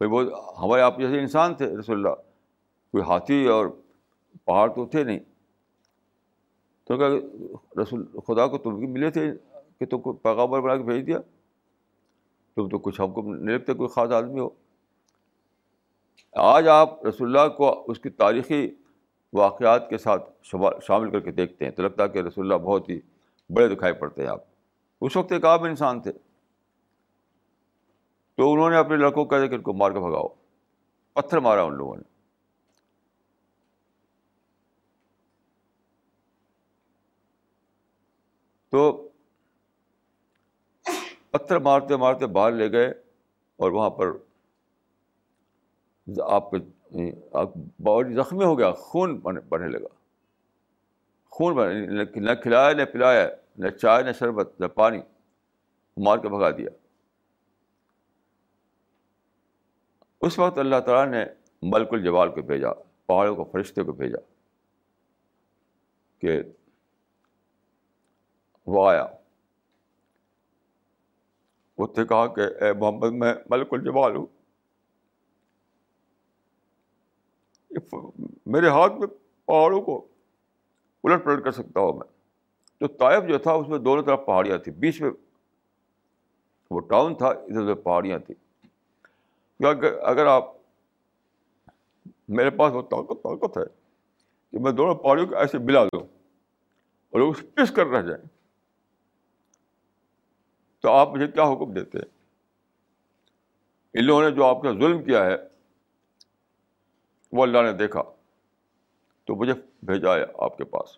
[0.00, 0.20] بھائی وہ
[0.62, 2.14] ہمارے آپ جیسے انسان تھے رسول اللہ
[2.92, 3.66] کوئی ہاتھی اور
[4.46, 5.18] پہاڑ تو تھے نہیں
[6.88, 7.84] تو کیا
[8.26, 9.30] خدا کو تم بھی ملے تھے
[9.78, 11.18] کہ تم کو پیغامبر بنا کے بھیج دیا
[12.56, 14.48] تم تو کچھ ہم کو نہیں لگتے کوئی خاص آدمی ہو
[16.54, 18.66] آج آپ رسول اللہ کو اس کی تاریخی
[19.38, 20.28] واقعات کے ساتھ
[20.86, 22.98] شامل کر کے دیکھتے ہیں تو لگتا ہے کہ رسول اللہ بہت ہی
[23.56, 24.40] بڑے دکھائی پڑتے ہیں آپ
[25.06, 26.12] اس وقت ایک عام انسان تھے
[28.36, 30.28] تو انہوں نے اپنے لڑکوں کو کہہ دیا کہ ان کو مار کے بھگاؤ
[31.20, 32.10] پتھر مارا ان لوگوں نے
[38.70, 39.10] تو
[41.30, 42.88] پتھر مارتے مارتے باہر لے گئے
[43.62, 44.12] اور وہاں پر
[46.36, 46.56] آپ کے
[46.94, 47.10] یعنی
[47.84, 49.88] باڈی زخمی ہو گیا خون بڑھنے لگا
[51.36, 51.56] خون
[52.24, 53.28] نہ کھلایا نہ پلایا
[53.62, 54.98] نہ چائے نہ شربت نہ پانی
[56.04, 56.70] مار کے بھگا دیا
[60.26, 61.24] اس وقت اللہ تعالیٰ نے
[61.70, 62.72] ملک الجوال کو بھیجا
[63.06, 64.18] پہاڑوں کو فرشتے کو بھیجا
[66.20, 66.40] کہ
[68.74, 69.04] وہ آیا
[71.78, 74.26] اس نے کہا کہ اے محمد میں ملک الجوال ہوں
[77.90, 77.96] کہ
[78.52, 79.06] میرے ہاتھ میں
[79.46, 79.98] پہاڑوں کو
[81.08, 82.06] الٹ پلٹ کر سکتا ہوں میں
[82.80, 85.10] تو طائف جو تھا اس میں دونوں طرف پہاڑیاں تھیں بیچ میں
[86.70, 88.34] وہ ٹاؤن تھا ادھر ادھر پہاڑیاں تھی
[89.70, 90.50] اگر آپ
[92.38, 93.64] میرے پاس وہ طاقت طاقت ہے
[94.52, 98.22] کہ میں دونوں پہاڑیوں کو ایسے بلا دوں اور لوگ پس کر رہ جائیں
[100.82, 102.10] تو آپ مجھے کیا حکم دیتے ہیں
[103.98, 105.36] ان لوگوں نے جو آپ کا ظلم کیا ہے
[107.36, 108.02] وہ اللہ نے دیکھا
[109.26, 109.52] تو مجھے
[109.90, 110.96] بھیجا ہے آپ کے پاس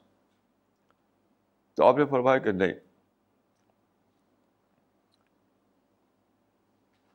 [1.76, 2.72] تو آپ نے فرمایا کہ نہیں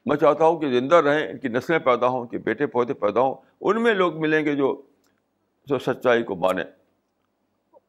[0.10, 2.94] میں چاہتا ہوں کہ زندہ رہیں ان کی نسلیں پیدا ہوں ان کے بیٹے پودے
[3.06, 3.34] پیدا ہوں
[3.70, 4.74] ان میں لوگ ملیں گے جو
[5.70, 6.64] جو سچائی کو مانیں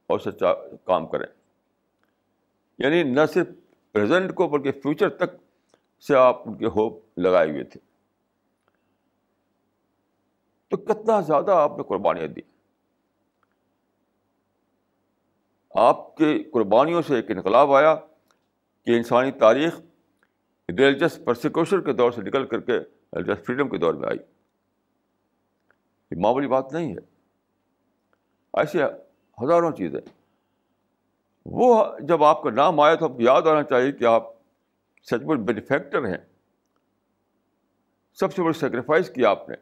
[0.07, 0.53] اور سچا
[0.87, 1.27] کام کریں
[2.85, 3.47] یعنی نہ صرف
[3.93, 5.35] پریزنٹ کو بلکہ فیوچر تک
[6.07, 7.81] سے آپ ان کے ہوپ لگائے ہوئے تھے
[10.71, 12.41] تو کتنا زیادہ آپ نے قربانیاں دی
[15.87, 19.81] آپ کے قربانیوں سے ایک انقلاب آیا کہ انسانی تاریخ
[20.79, 24.19] ریلیجس پرسیکیوشن کے دور سے نکل کر کے ریلیجس فریڈم کے دور میں آئی
[26.11, 27.01] یہ معمولی بات نہیں ہے
[28.61, 28.83] ایسے
[29.43, 30.01] ہزاروں چیزیں
[31.59, 34.31] وہ جب آپ کا نام آیا تو آپ کو یاد آنا چاہیے کہ آپ
[35.11, 36.19] سچ مچ بینیفیکٹر ہیں
[38.21, 39.57] سب سے بڑی سیکریفائس کیا آپ نے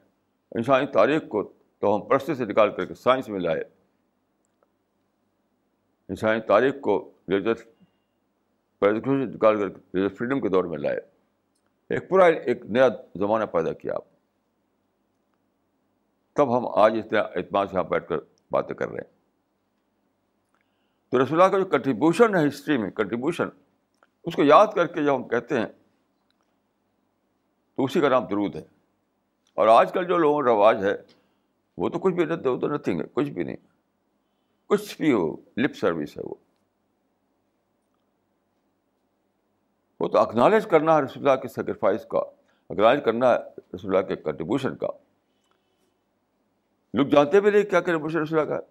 [0.57, 1.43] انسانی تاریخ کو
[1.81, 3.61] تو ہم پرست سے نکال کر کے سائنس میں لائے
[6.09, 8.93] انسانی تاریخ کو لیزر سے
[9.25, 11.01] نکال کر کے لیزر فریڈم کے دور میں لائے
[11.97, 14.05] ایک پورا ایک نیا زمانہ پیدا کیا آپ
[16.37, 18.19] تب ہم آج اعتماد سے یہاں بیٹھ کر
[18.53, 19.17] باتیں کر رہے ہیں
[21.11, 23.49] تو رسول اللہ کا جو کنٹریبیوشن ہے ہسٹری میں کنٹریبیوشن
[24.27, 25.67] اس کو یاد کر کے جب ہم کہتے ہیں
[27.77, 28.63] تو اسی کا نام درود ہے
[29.59, 30.95] اور آج کل جو لوگوں رواج ہے
[31.83, 33.57] وہ تو کچھ بھی تو نتھنگ ہے کچھ بھی نہیں
[34.73, 35.25] کچھ بھی ہو
[35.63, 36.35] لپ سروس ہے وہ
[40.01, 42.19] وہ تو اکنالج کرنا ہے رسول اللہ کے سیکریفائس کا
[42.69, 43.39] اکنالج کرنا ہے
[43.75, 44.91] رسول اللہ کے کنٹریبیوشن کا
[46.99, 48.63] لوگ جانتے بھی نہیں کیا کنٹریبیوشن رسول اللہ کا ہے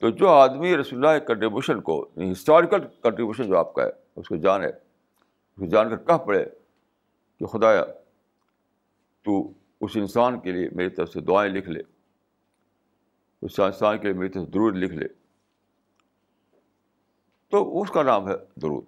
[0.00, 4.28] تو جو آدمی رسول اللہ کے کنٹریبیوشن کو ہسٹوریکل کنٹریبیوشن جو آپ کا ہے اس
[4.28, 6.44] کو جانے اس کو جان کر کہاں پڑے
[7.38, 7.84] کہ خدایا
[9.24, 9.38] تو
[9.84, 11.80] اس انسان کے لیے میری طرف سے دعائیں لکھ لے
[13.46, 15.08] اس انسان کے لیے میری طرف سے درود لکھ لے
[17.54, 18.84] تو اس کا نام ہے درود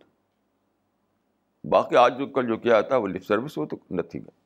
[1.74, 4.36] باقی آج جو کل جو کیا تھا وہ لفٹ سروس وہ تو نتھنگ ہے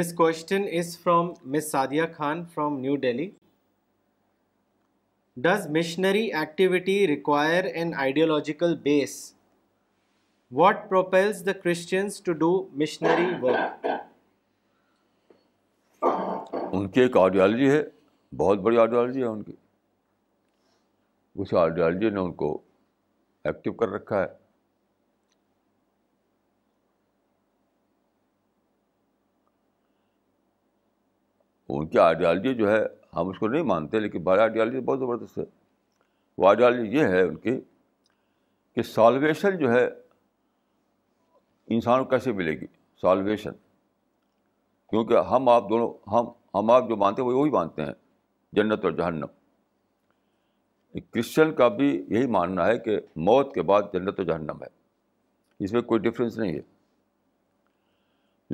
[0.00, 3.28] this question is from Miss Saadia Khan from New Delhi
[5.44, 9.14] does missionary activity require an ideological base
[10.58, 13.86] what propels the Christians to do missionary work
[16.02, 17.82] in کی ایک آئیڈیالوجی ہے
[18.38, 19.52] بہت بڑی آڈیالوجی ہے ان کی
[21.42, 22.50] اس آئیڈیالوجی نے ان کو
[23.44, 24.26] ایکٹیو کر رکھا ہے
[31.68, 32.82] ان کی آئیڈیالوجی جو ہے
[33.16, 35.44] ہم اس کو نہیں مانتے لیکن بڑی آئیڈیالوجی بہت زبردست ہے
[36.38, 37.58] وہ آئیڈیالوجی یہ ہے ان کی
[38.74, 39.86] کہ سالویشن جو ہے
[41.74, 42.66] انسان کو کیسے ملے گی
[43.00, 43.50] سالویشن
[44.90, 46.26] کیونکہ ہم آپ دونوں ہم
[46.58, 47.92] ہم آپ جو مانتے ہیں وہی مانتے ہیں
[48.58, 49.38] جنت اور جہنم
[51.14, 54.68] کرسچن کا بھی یہی ماننا ہے کہ موت کے بعد جنت اور جہنم ہے
[55.64, 56.60] اس میں کوئی ڈفرینس نہیں ہے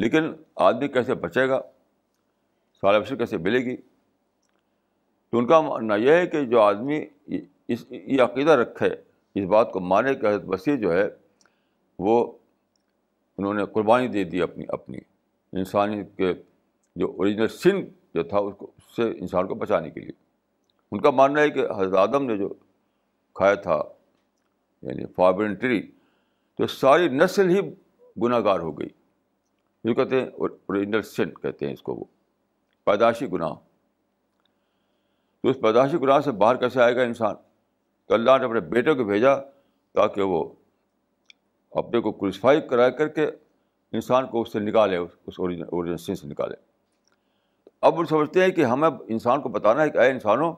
[0.04, 0.32] لیکن
[0.68, 1.60] آدمی کیسے بچے گا
[2.80, 3.76] سالویشن کیسے ملے گی
[5.30, 7.00] تو ان کا ماننا یہ ہے کہ جو آدمی
[7.74, 8.90] اس یہ عقیدہ رکھے
[9.38, 11.06] اس بات کو مانے کے مسیح جو ہے
[12.06, 12.24] وہ
[13.38, 14.98] انہوں نے قربانی دے دی اپنی اپنی
[15.58, 16.32] انسانیت کے
[17.00, 17.82] جو اوریجنل سن
[18.14, 20.12] جو تھا اس کو اس سے انسان کو بچانے کے لیے
[20.92, 22.48] ان کا ماننا ہے کہ حضرت آدم نے جو
[23.38, 23.80] کھایا تھا
[24.88, 25.80] یعنی فاورنٹری
[26.58, 27.60] تو ساری نسل ہی
[28.22, 28.88] گناہ گار ہو گئی
[29.84, 32.04] جو کہتے ہیں اوریجنل سن کہتے ہیں اس کو وہ
[32.84, 33.54] پیدائشی گناہ
[35.42, 37.34] تو اس پیدائشی گناہ سے باہر کیسے آئے گا انسان
[38.08, 39.34] تو اللہ نے اپنے بیٹے کو بھیجا
[39.94, 40.44] تاکہ وہ
[41.78, 46.54] اپنے کو کوالیفائی کرا کر کے انسان کو اس سے نکالے اس سین سے نکالے
[47.88, 50.52] اب وہ سمجھتے ہیں کہ ہمیں انسان کو بتانا ہے کہ اے انسانوں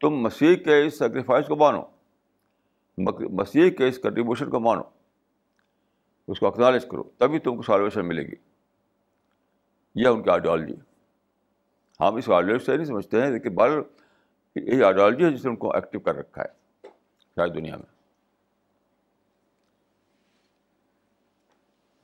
[0.00, 4.82] تم مسیح کے اس سیکریفائس کو مانو مسیح کے اس کنٹریبیوشن کو مانو
[6.32, 8.36] اس کو اکنالج کرو تبھی تم کو سالویشن ملے گی
[10.02, 13.70] یہ ان کی آئیڈیالوجی ہے ہم اس آئیڈیالوجی سے نہیں سمجھتے ہیں لیکن بال
[14.54, 16.88] یہ آئیڈیالوجی ہے جس نے ان کو ایکٹیو کر رکھا ہے
[17.36, 17.94] شاید دنیا میں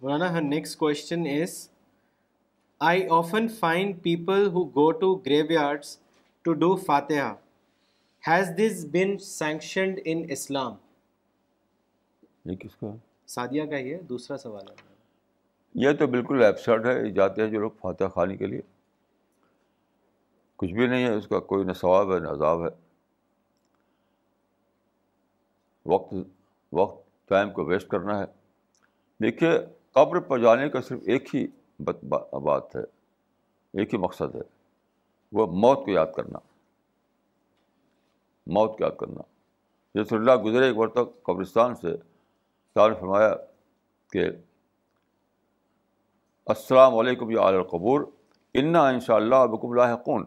[0.02, 1.52] مولانا ہر next question is
[2.84, 5.90] I often find people who go to graveyards
[6.46, 7.26] to do Fatiha.
[8.28, 10.72] Has this been sanctioned in Islam?
[12.50, 12.90] یہ کا
[13.34, 17.70] سعدیہ کا یہ دوسرا سوال ہے یہ تو بالکل ایبسرڈ ہے جاتے ہیں جو لوگ
[17.82, 18.60] فاتحہ خانی کے لیے
[20.62, 22.70] کچھ بھی نہیں ہے اس کا کوئی نہ ثواب ہے نہ عذاب ہے
[25.94, 26.14] وقت
[26.80, 28.24] وقت ٹائم کو ویسٹ کرنا ہے
[29.24, 29.50] دیکھیے
[29.94, 31.46] قبر پر جانے کا صرف ایک ہی
[31.80, 32.80] بات ہے
[33.80, 34.40] ایک ہی مقصد ہے
[35.38, 36.38] وہ موت کو یاد کرنا
[38.58, 39.22] موت کو یاد کرنا
[40.14, 41.96] اللہ گزرے ایک وقت قبرستان سے
[42.74, 43.34] تعلق فرمایا
[44.12, 44.24] کہ
[46.54, 48.04] السلام علیکم یا عال القبور
[48.62, 50.24] انا ان شاء اللہ بکم اللہ کون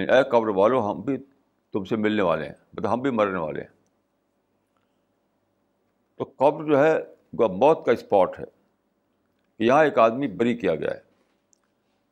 [0.00, 1.16] یعنی اے قبر والو ہم بھی
[1.72, 3.74] تم سے ملنے والے ہیں مطلب ہم بھی مرنے والے ہیں
[6.18, 6.94] تو قبر جو ہے
[7.40, 8.44] موت کا اسپاٹ ہے
[9.64, 11.00] یہاں ایک آدمی بری کیا گیا ہے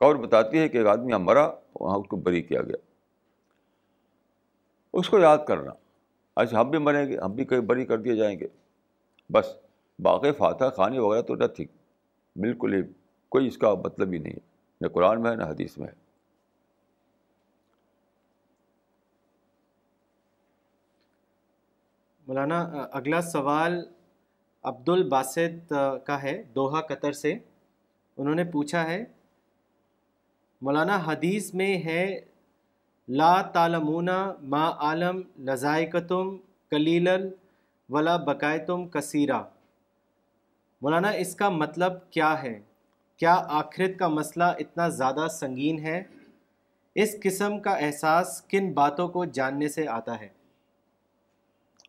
[0.01, 1.47] قبر بتاتی ہے کہ ایک آدمی یہاں مرا
[1.81, 2.77] وہاں اس کو بری کیا گیا
[4.99, 5.73] اس کو یاد کرنا
[6.41, 8.47] اچھا ہم بھی مریں گے ہم بھی کہیں بری کر دیے جائیں گے
[9.33, 9.47] بس
[10.03, 11.67] باقی فاتح خانی وغیرہ تو نہ تھی
[12.41, 12.81] بالکل ہی
[13.35, 14.49] کوئی اس کا مطلب ہی نہیں ہے
[14.81, 15.93] نہ قرآن میں ہے نہ حدیث میں ہے
[22.27, 23.81] مولانا اگلا سوال
[24.69, 25.73] عبد الباسط
[26.07, 29.03] کا ہے دوحہ قطر سے انہوں نے پوچھا ہے
[30.69, 32.05] مولانا حدیث میں ہے
[33.21, 34.17] لا تالمونہ
[34.55, 36.37] ما عالم لذائقتم
[36.71, 37.09] کلیل
[37.97, 39.41] ولا بقائتم کثیرہ
[40.83, 42.59] مولانا اس کا مطلب کیا ہے
[43.19, 46.03] کیا آخرت کا مسئلہ اتنا زیادہ سنگین ہے
[47.03, 50.29] اس قسم کا احساس کن باتوں کو جاننے سے آتا ہے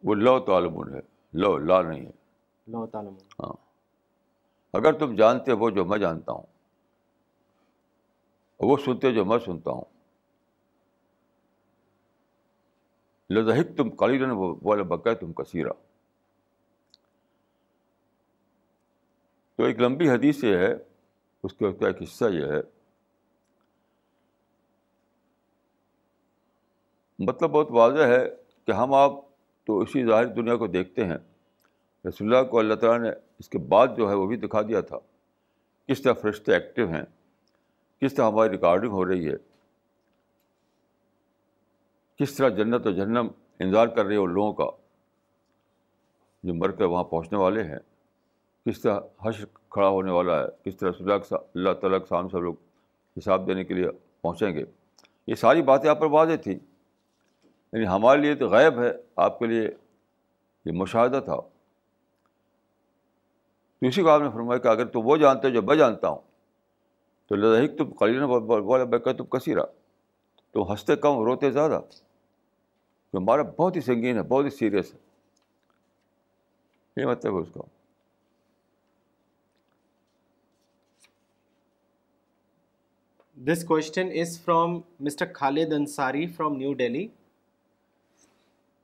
[0.10, 1.00] وہ لو تالمون
[1.42, 2.20] لو لا نہیں ہے
[2.68, 3.54] اللہ تعالیٰ ہاں
[4.80, 6.46] اگر تم جانتے ہو جو میں جانتا ہوں
[8.70, 9.84] وہ سنتے جو میں سنتا ہوں
[13.34, 14.30] لذہب تم قالل
[14.62, 15.72] والے بکائے تم کثیرہ
[19.58, 20.72] تو ایک لمبی حدیث یہ ہے
[21.44, 22.60] اس کے ایک حصہ یہ ہے
[27.28, 28.24] مطلب بہت واضح ہے
[28.68, 29.14] کہ ہم آپ
[29.68, 31.18] تو اسی ظاہر دنیا کو دیکھتے ہیں
[32.08, 33.10] رسول اللہ کو اللہ تعالیٰ نے
[33.40, 34.98] اس کے بعد جو ہے وہ بھی دکھا دیا تھا
[35.88, 37.02] کس طرح فرشتے ایکٹیو ہیں
[38.02, 39.36] کس طرح ہماری ریکارڈنگ ہو رہی ہے
[42.20, 43.28] کس طرح جنت و جنم
[43.60, 44.70] انتظار کر رہے ہیں ان لوگوں کا
[46.44, 47.78] جو مر کر وہاں پہنچنے والے ہیں
[48.66, 52.30] کس طرح حش کھڑا ہونے والا ہے کس طرح رسول اللہ اللہ تعالیٰ کے سامنے
[52.32, 52.56] سب لوگ
[53.18, 53.88] حساب دینے کے لیے
[54.22, 54.64] پہنچیں گے
[55.28, 58.92] یہ ساری باتیں آپ پر واضح تھیں یعنی ہمارے لیے تو غائب ہے
[59.26, 59.64] آپ کے لیے
[60.66, 61.40] یہ مشاہدہ تھا
[63.84, 66.18] آپ نے فرمایا کہ اگر تم وہ جانتے ہو جو میں جانتا ہوں
[67.28, 68.20] تو لکھ تم خالی
[69.18, 69.64] تم کسی را
[70.54, 71.80] تو ہنستے کم روتے زیادہ
[73.14, 75.00] ہمارا بہت ہی سنگین ہے بہت ہی سیریس ہے
[77.02, 77.62] یہ مطلب اس کا
[83.52, 87.06] this question is from mister Khalid Ansari from New Delhi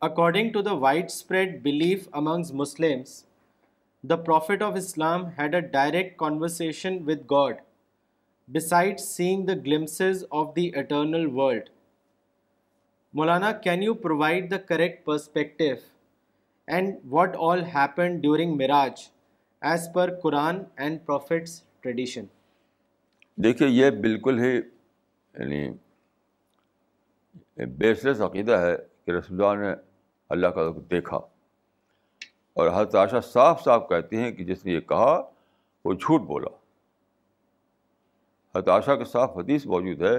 [0.10, 0.72] according to the
[1.06, 3.12] widespread belief among Muslims
[4.10, 7.56] the prophet of Islam had a direct conversation with God
[8.58, 9.86] besides seeing the glimpse
[10.40, 11.70] of the eternal world
[13.20, 15.64] Maulana can you provide the correct perspective
[16.78, 19.04] and what all happen during مراج
[19.72, 22.26] as per Quran and prophet's tradition
[23.44, 25.66] دیکھیے یہ بالکل ہی یعنی
[28.30, 29.74] عقیدہ ہے کہ رسول اللہ نے
[30.38, 31.20] اللہ کا دیکھا
[32.58, 35.12] اور حضرت عائشہ صاف صاف کہتی ہیں کہ جس نے یہ کہا
[35.86, 36.50] وہ جھوٹ بولا
[38.56, 40.16] حضرت عائشہ کے صاف حدیث موجود ہے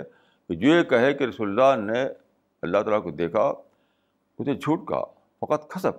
[0.48, 2.02] کہ جو یہ کہے کہ رسول اللہ نے
[2.68, 3.42] اللہ تعالیٰ کو دیکھا
[4.38, 5.02] اسے جھوٹ کہا
[5.46, 5.98] فقط خصب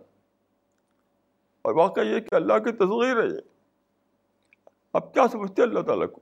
[1.68, 4.58] اور واقعہ یہ کہ اللہ کی تصغیر ہے یہ
[5.00, 6.22] اب کیا سمجھتے اللہ تعالیٰ کو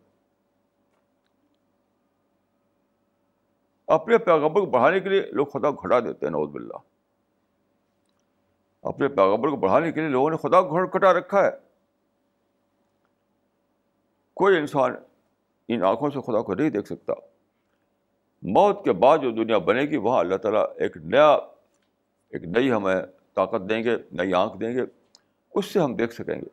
[3.99, 6.85] اپنے پیغمبر کو بڑھانے کے لیے لوگ خدا گھٹا دیتے ہیں نعوذ باللہ
[8.87, 11.49] اپنے پیغمبر کو بڑھانے کے لیے لوگوں نے خدا کو کٹا رکھا ہے
[14.41, 14.91] کوئی انسان
[15.75, 17.13] ان آنکھوں سے خدا کو نہیں دیکھ سکتا
[18.57, 21.31] موت کے بعد جو دنیا بنے گی وہاں اللہ تعالیٰ ایک نیا
[22.31, 22.95] ایک نئی ہمیں
[23.35, 26.49] طاقت دیں گے نئی آنکھ دیں گے اس سے ہم دیکھ سکیں گے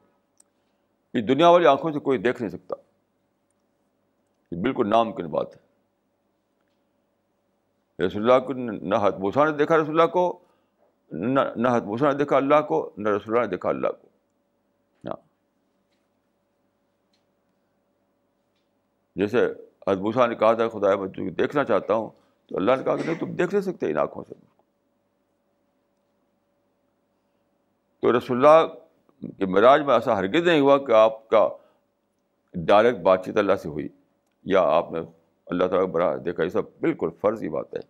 [1.15, 2.75] یہ دنیا والی آنکھوں سے کوئی دیکھ نہیں سکتا
[4.51, 5.07] یہ بالکل نام
[5.39, 5.63] بات ہے
[8.07, 8.51] رسول اللہ کو
[8.93, 10.25] نہ ہتبوسا نے دیکھا رسول اللہ کو
[11.15, 14.09] نہ نہ موسا نے دیکھا اللہ کو نہ رسول اللہ نے دیکھا اللہ کو
[19.23, 19.45] جیسے
[19.87, 22.09] ادبوسا نے کہا تھا خدا میں تجھے دیکھنا چاہتا ہوں
[22.49, 24.35] تو اللہ نے کہا کہ نہیں تم دیکھ نہیں سکتے ان آنکھوں سے
[28.03, 28.67] تو رسول اللہ
[29.39, 31.47] کے مراج میں ایسا ہرگز نہیں ہوا کہ آپ کا
[32.73, 33.89] ڈائریکٹ بات چیت اللہ سے ہوئی
[34.55, 35.01] یا آپ نے
[35.55, 37.81] اللہ تعالیٰ براہ دیکھا یہ سب بالکل فرض کی بات ہے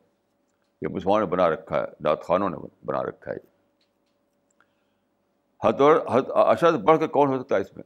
[0.83, 2.57] یہ مسلمانوں نے بنا رکھا ہے داد خانوں نے
[2.87, 3.53] بنا رکھا ہے
[6.51, 7.85] اشد بڑھ کے کون ہو سکتا ہے اس میں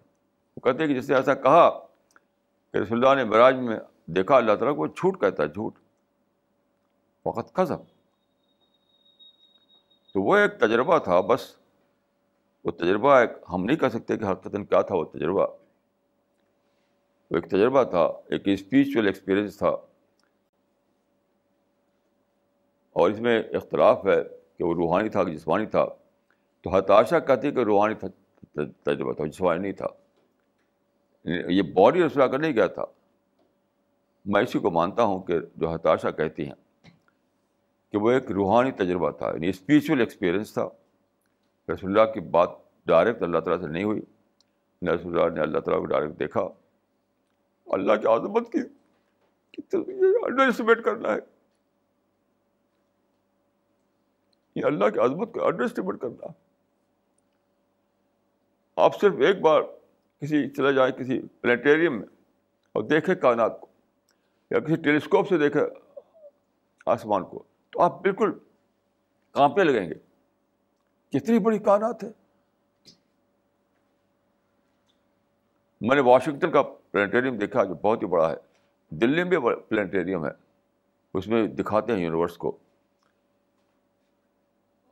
[0.57, 3.77] وہ کہتے ہیں کہ جس نے ایسا کہا کہ رسول اللہ نے براج میں
[4.17, 5.75] دیکھا اللہ تعالیٰ کو چھوٹ کہتا ہے جھوٹ
[7.27, 7.85] وقت کا سب
[10.15, 11.41] تو وہ ایک تجربہ تھا بس
[12.65, 15.47] وہ تجربہ ایک ہم نہیں کہہ سکتے کہ حقیقت کیا تھا وہ تجربہ
[17.31, 19.71] وہ ایک تجربہ تھا ایک اسپریچول ایکسپیرئنس تھا
[22.99, 24.15] اور اس میں اختلاف ہے
[24.59, 25.85] کہ وہ روحانی تھا کہ جسمانی تھا
[26.65, 27.95] تو ہتاشا کہتی کہ روحانی
[28.85, 29.87] تجربہ تھا جسمانی نہیں تھا
[31.55, 32.85] یہ باڈی رسول کا نہیں گیا تھا
[34.35, 36.91] میں اسی کو مانتا ہوں کہ جو ہتاشا کہتی ہیں
[37.93, 40.67] کہ وہ ایک روحانی تجربہ تھا یعنی اسپریچول ایکسپیرئنس تھا
[41.73, 42.61] رسول اللہ کی بات
[42.95, 44.01] ڈائریکٹ اللہ تعالیٰ سے نہیں ہوئی
[44.83, 46.49] نہ رسول اللہ نے اللہ تعالیٰ کو ڈائریکٹ دیکھا
[47.81, 49.61] اللہ کی عظمت کی
[50.83, 51.19] کرنا ہے
[54.55, 56.33] یہ اللہ کی عظمت کو انڈر اسٹیمیٹ کرنا
[58.85, 59.63] آپ صرف ایک بار
[60.21, 62.07] کسی چلے جائیں کسی پلانٹیریم میں
[62.75, 63.67] اور دیکھیں کائنات کو
[64.51, 65.63] یا کسی ٹیلی اسکوپ سے دیکھیں
[66.97, 68.31] آسمان کو تو آپ بالکل
[69.39, 69.95] کانپنے لگیں گے
[71.19, 72.09] کتنی بڑی کائنات ہے
[75.89, 80.25] میں نے واشنگٹن کا پلانٹیریم دیکھا جو بہت ہی بڑا ہے دلی میں بھی پلانٹیریم
[80.25, 80.31] ہے
[81.19, 82.57] اس میں دکھاتے ہیں یونیورس کو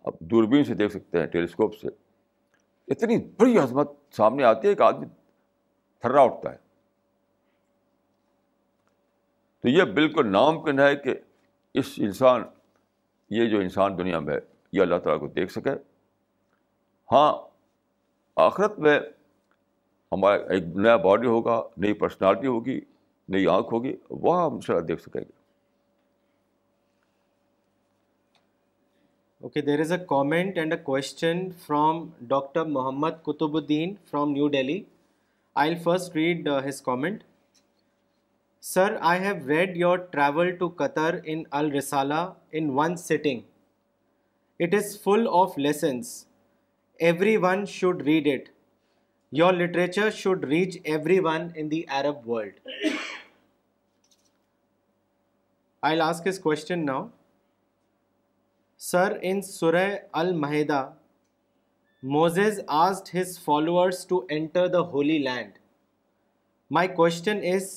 [0.06, 1.88] اب دوربین سے دیکھ سکتے ہیں ٹیلی اسکوپ سے
[2.94, 5.06] اتنی بڑی عظمت سامنے آتی ہے کہ آدمی
[6.00, 6.56] تھرا اٹھتا ہے
[9.62, 11.14] تو یہ بالکل ناممکن ہے کہ
[11.80, 12.42] اس انسان
[13.36, 14.38] یہ جو انسان دنیا میں ہے
[14.72, 15.70] یہ اللہ تعالیٰ کو دیکھ سکے
[17.12, 17.30] ہاں
[18.44, 18.98] آخرت میں
[20.12, 22.80] ہمارا ایک نیا باڈی ہوگا نئی پرسنالٹی ہوگی
[23.34, 25.30] نئی آنکھ ہوگی وہاں ہم ان شاء اللہ دیکھ سکیں گے
[29.46, 32.64] Okay, there is a comment and a question from Dr.
[32.64, 34.86] Mohammad Kutubuddin from New Delhi.
[35.54, 37.22] I'll first read uh, his comment.
[38.58, 43.44] Sir, I have read your travel to Qatar in Al Risala in one sitting.
[44.58, 46.26] It is full of lessons.
[46.98, 48.48] Everyone should read it.
[49.30, 52.54] Your literature should reach everyone in the Arab world.
[55.80, 57.12] I'll ask his question now.
[58.84, 60.80] Sir in سورہ
[62.12, 63.38] Moses asked his
[64.30, 65.52] enter the holy land
[66.76, 67.68] my question is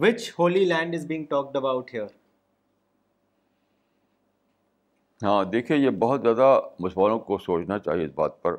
[0.00, 2.06] which holy land is being talked about here
[5.22, 8.56] ہاں دیکھیے یہ بہت زیادہ مسلمانوں کو سوچنا چاہیے اس بات پر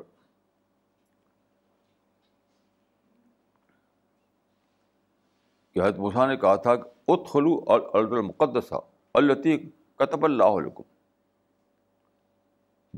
[5.72, 8.80] کہ حضرت موسیٰ نے کہا تھا اتخلو الارض المقدسہ
[9.18, 9.62] الطیق
[9.98, 10.94] قطب اللہ علیکم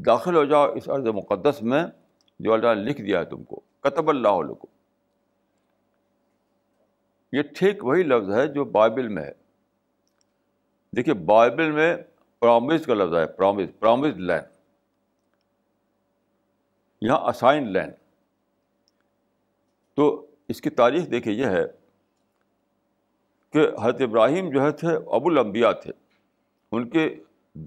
[0.06, 1.84] داخل ہو جاؤ اس عرض مقدس میں
[2.44, 4.66] جو اللہ نے لکھ دیا ہے تم کو قطب اللہ علیہ کو
[7.36, 9.30] یہ ٹھیک وہی لفظ ہے جو بائبل میں ہے
[10.96, 11.94] دیکھیے بائبل میں
[12.40, 14.46] پرامز کا لفظ ہے پرامز پرامز لین
[17.08, 17.90] یہاں اسائن لین
[19.96, 20.06] تو
[20.52, 21.64] اس کی تاریخ دیکھیے یہ ہے
[23.52, 25.92] کہ حضرت ابراہیم جو ہے تھے ابو الانبیاء تھے
[26.76, 27.08] ان کے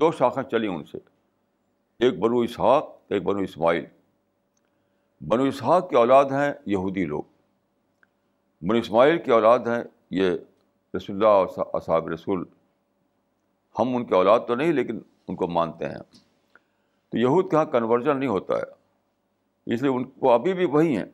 [0.01, 0.97] دو شاخیں چلیں ان سے
[2.05, 3.83] ایک بنو اسحاق ایک بنو اسماعیل
[5.31, 7.21] بنو اسحاق کی اولاد ہیں یہودی لوگ
[8.67, 9.81] بنو اسماعیل کی اولاد ہیں
[10.19, 10.29] یہ
[10.95, 12.43] رسول اللہ اور اصحاب رسول
[13.79, 17.65] ہم ان کے اولاد تو نہیں لیکن ان کو مانتے ہیں تو یہود کے یہاں
[17.77, 21.05] کنورژن نہیں ہوتا ہے اس لیے ان کو ابھی بھی وہی ہیں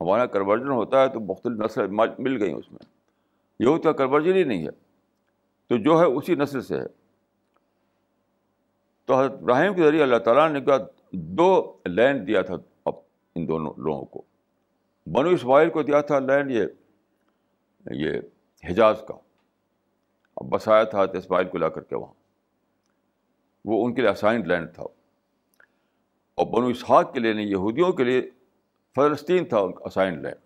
[0.00, 2.86] ہمارا کنورژن ہوتا ہے تو مختلف نسل مل گئی اس میں
[3.66, 4.70] یہود کا کنورژن ہی نہیں ہے
[5.68, 6.86] تو جو ہے اسی نسل سے ہے
[9.06, 10.76] تو حضرت ابراہیم کے ذریعے اللہ تعالیٰ نے کہا
[11.38, 11.46] دو
[11.86, 12.54] لینڈ دیا تھا
[12.90, 12.94] اب
[13.34, 14.22] ان دونوں لوگوں کو
[15.14, 16.64] بنو اسماعیل کو دیا تھا لینڈ یہ
[18.04, 18.18] یہ
[18.68, 19.14] حجاز کا
[20.40, 22.12] اب بسایا تھا حضرت اسماعیل کو لا کر کے وہاں
[23.70, 24.82] وہ ان کے لیے اسائنڈ لینڈ تھا
[26.34, 28.22] اور بنو اسحاق کے لیے نہیں یہودیوں کے لیے
[28.96, 30.40] فلسطین تھا ان کا اسائنڈ لینڈ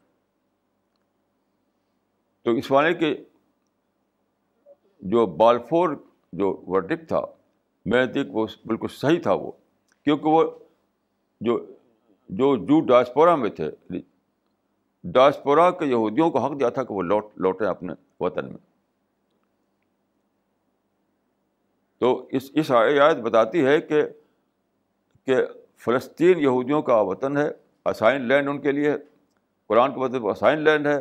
[2.44, 3.14] تو اسماعیل کے
[5.14, 5.94] جو بالفور
[6.40, 7.20] جو ورڈک تھا
[7.90, 9.50] میں نے وہ بالکل صحیح تھا وہ
[10.04, 10.42] کیونکہ وہ
[11.48, 11.58] جو
[12.40, 13.68] جو جو ڈاسپورا میں تھے
[15.16, 18.58] ڈاسپورا کے یہودیوں کو حق دیا تھا کہ وہ لوٹ لوٹیں اپنے وطن میں
[22.00, 24.02] تو اس اس آیت بتاتی ہے کہ
[25.26, 25.36] کہ
[25.84, 27.48] فلسطین یہودیوں کا وطن ہے
[27.90, 28.94] اسائن لینڈ ان کے لیے
[29.68, 30.98] قرآن کے بتائے اسائن لینڈ ہے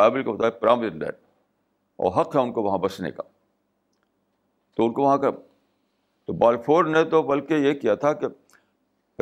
[0.00, 1.04] بائبل کے بتائے پرامز لینڈ
[2.06, 3.22] اور حق ہے ان کو وہاں بسنے کا
[4.76, 5.30] تو ان کو وہاں کا
[6.28, 8.26] تو بال فور نے تو بلکہ یہ کیا تھا کہ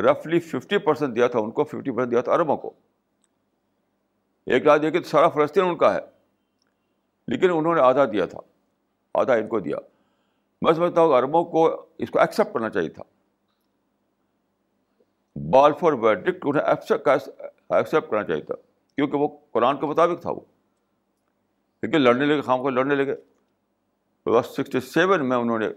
[0.01, 2.71] رفلی ففٹی پرسینٹ دیا تھا ان کو ففٹی پرسینٹ دیا تھا عربوں کو
[4.55, 5.99] ایک لاکھ یہ کہ سارا فلسطین ان کا ہے
[7.33, 8.39] لیکن انہوں نے آدھا دیا تھا
[9.21, 9.77] آدھا ان کو دیا
[10.65, 11.65] میں سمجھتا ہوں عربوں کو
[12.05, 13.03] اس کو ایکسیپٹ کرنا چاہیے تھا
[15.55, 18.55] بال فور ویڈکٹ انہیں ایکسیپٹ کرنا چاہیے تھا
[18.95, 20.39] کیونکہ وہ قرآن کے مطابق تھا وہ
[21.81, 23.15] لیکن لڑنے لگے خام کو لڑنے لگے
[24.55, 25.67] سکسٹی سیون میں انہوں نے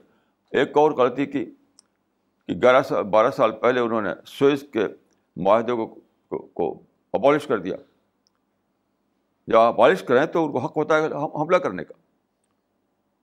[0.59, 1.45] ایک اور غلطی کی
[2.47, 4.87] کہ گیارہ سال بارہ سال پہلے انہوں نے سوئس کے
[5.49, 5.87] معاہدے کو
[6.39, 6.71] کو,
[7.13, 7.75] ابولش کر دیا
[9.47, 11.07] جب ابالش کریں تو ان کو حق ہوتا ہے
[11.41, 11.95] حملہ کرنے کا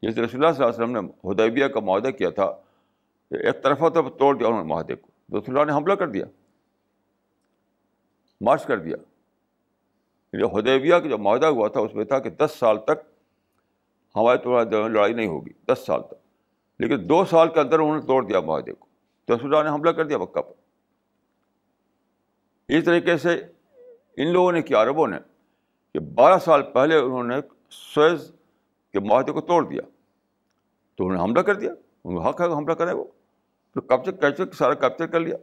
[0.02, 2.44] جیسے رسول اللہ صلی اللہ علیہ وسلم نے ہدیبیہ کا معاہدہ کیا تھا
[3.44, 6.26] ایک طرفہ تو توڑ دیا انہوں نے معاہدے کو رسول اللہ نے حملہ کر دیا
[8.48, 12.30] مارچ کر دیا یعنی جو ہدیبیہ کا جو معاہدہ ہوا تھا اس میں تھا کہ
[12.46, 13.06] دس سال تک
[14.16, 16.26] ہمارے تمہارے لڑائی نہیں ہوگی دس سال تک
[16.80, 18.86] لیکن دو سال کے اندر انہوں نے توڑ دیا معاہدے کو
[19.34, 20.54] اللہ نے حملہ کر دیا مکہ پر
[22.76, 23.32] اس طریقے سے
[24.24, 25.18] ان لوگوں نے کیا عربوں نے
[25.94, 27.36] کہ بارہ سال پہلے انہوں نے
[27.76, 28.32] سویز
[28.94, 29.82] کے معاہدے کو توڑ دیا
[30.98, 33.04] تو انہوں نے حملہ کر دیا ان کو حق ہے حملہ کرے وہ
[33.76, 35.36] تو کیپچر کیپچر سارا کیپچر کر لیا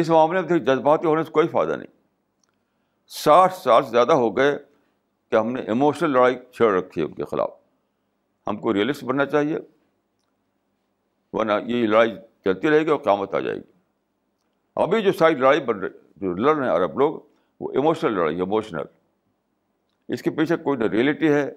[0.00, 1.88] اس معاملے میں جذباتی ہونے سے کوئی فائدہ نہیں
[3.22, 4.52] ساٹھ سال سے زیادہ ہو گئے
[5.30, 7.50] کہ ہم نے ایموشنل لڑائی چھیڑ رکھی ہے ان کے خلاف
[8.46, 9.58] ہم کو ریئلسٹ بننا چاہیے
[11.32, 12.14] ورنہ یہ لڑائی
[12.44, 13.62] چلتی رہے گی اور قیامت آ جائے گی
[14.84, 15.90] ابھی جو ساری لڑائی بن رہی
[16.20, 17.18] جو لڑ رہے ہیں عرب لوگ
[17.60, 21.48] وہ ایموشنل لڑائی ایموشنل اس کے پیچھے کوئی نہ ریئلٹی ہے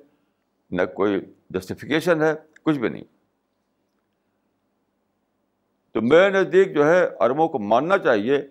[0.78, 1.20] نہ کوئی
[1.56, 2.34] جسٹیفیکیشن ہے
[2.64, 3.04] کچھ بھی نہیں
[5.94, 8.42] تو میرے نزدیک جو ہے عربوں کو ماننا چاہیے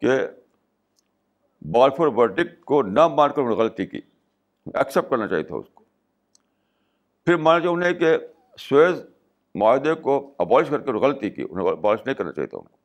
[0.00, 0.18] کہ
[1.76, 4.00] بالفور ورڈک کو نہ مان کر انہوں نے غلطی کی
[4.74, 5.84] ایکسیپٹ کرنا چاہیے تھا اس کو
[7.28, 8.10] پھر مانا جو انہیں کہ
[8.58, 9.00] سویز
[9.60, 10.12] معاہدے کو
[10.42, 12.76] ابالش کر کے غلطی کی انہیں ابالش نہیں کرنا چاہیے ان انہیں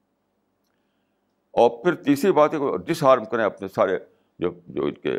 [1.62, 3.98] اور پھر تیسری بات ہے ڈس ہارم کریں اپنے سارے
[4.46, 5.14] جو جو ان کے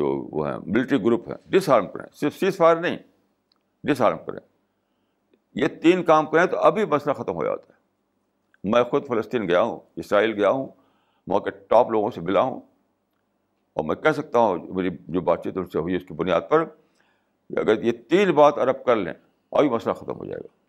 [0.00, 2.96] جو وہ ہیں ملٹری گروپ ہیں ڈس ہارم کریں صرف سیز فائر نہیں
[3.90, 4.40] ڈس ہارم کریں
[5.62, 9.62] یہ تین کام کریں تو ابھی مسئلہ ختم ہو جاتا ہے میں خود فلسطین گیا
[9.62, 10.66] ہوں اسرائیل گیا ہوں
[11.26, 12.60] وہاں کے ٹاپ لوگوں سے ملا ہوں
[13.76, 16.48] اور میں کہہ سکتا ہوں میری جو بات چیت ان سے ہوئی اس کی بنیاد
[16.50, 16.64] پر
[17.52, 19.12] کہ اگر یہ تین بات عرب کر لیں
[19.50, 20.61] اور یہ مسئلہ ختم ہو جائے گا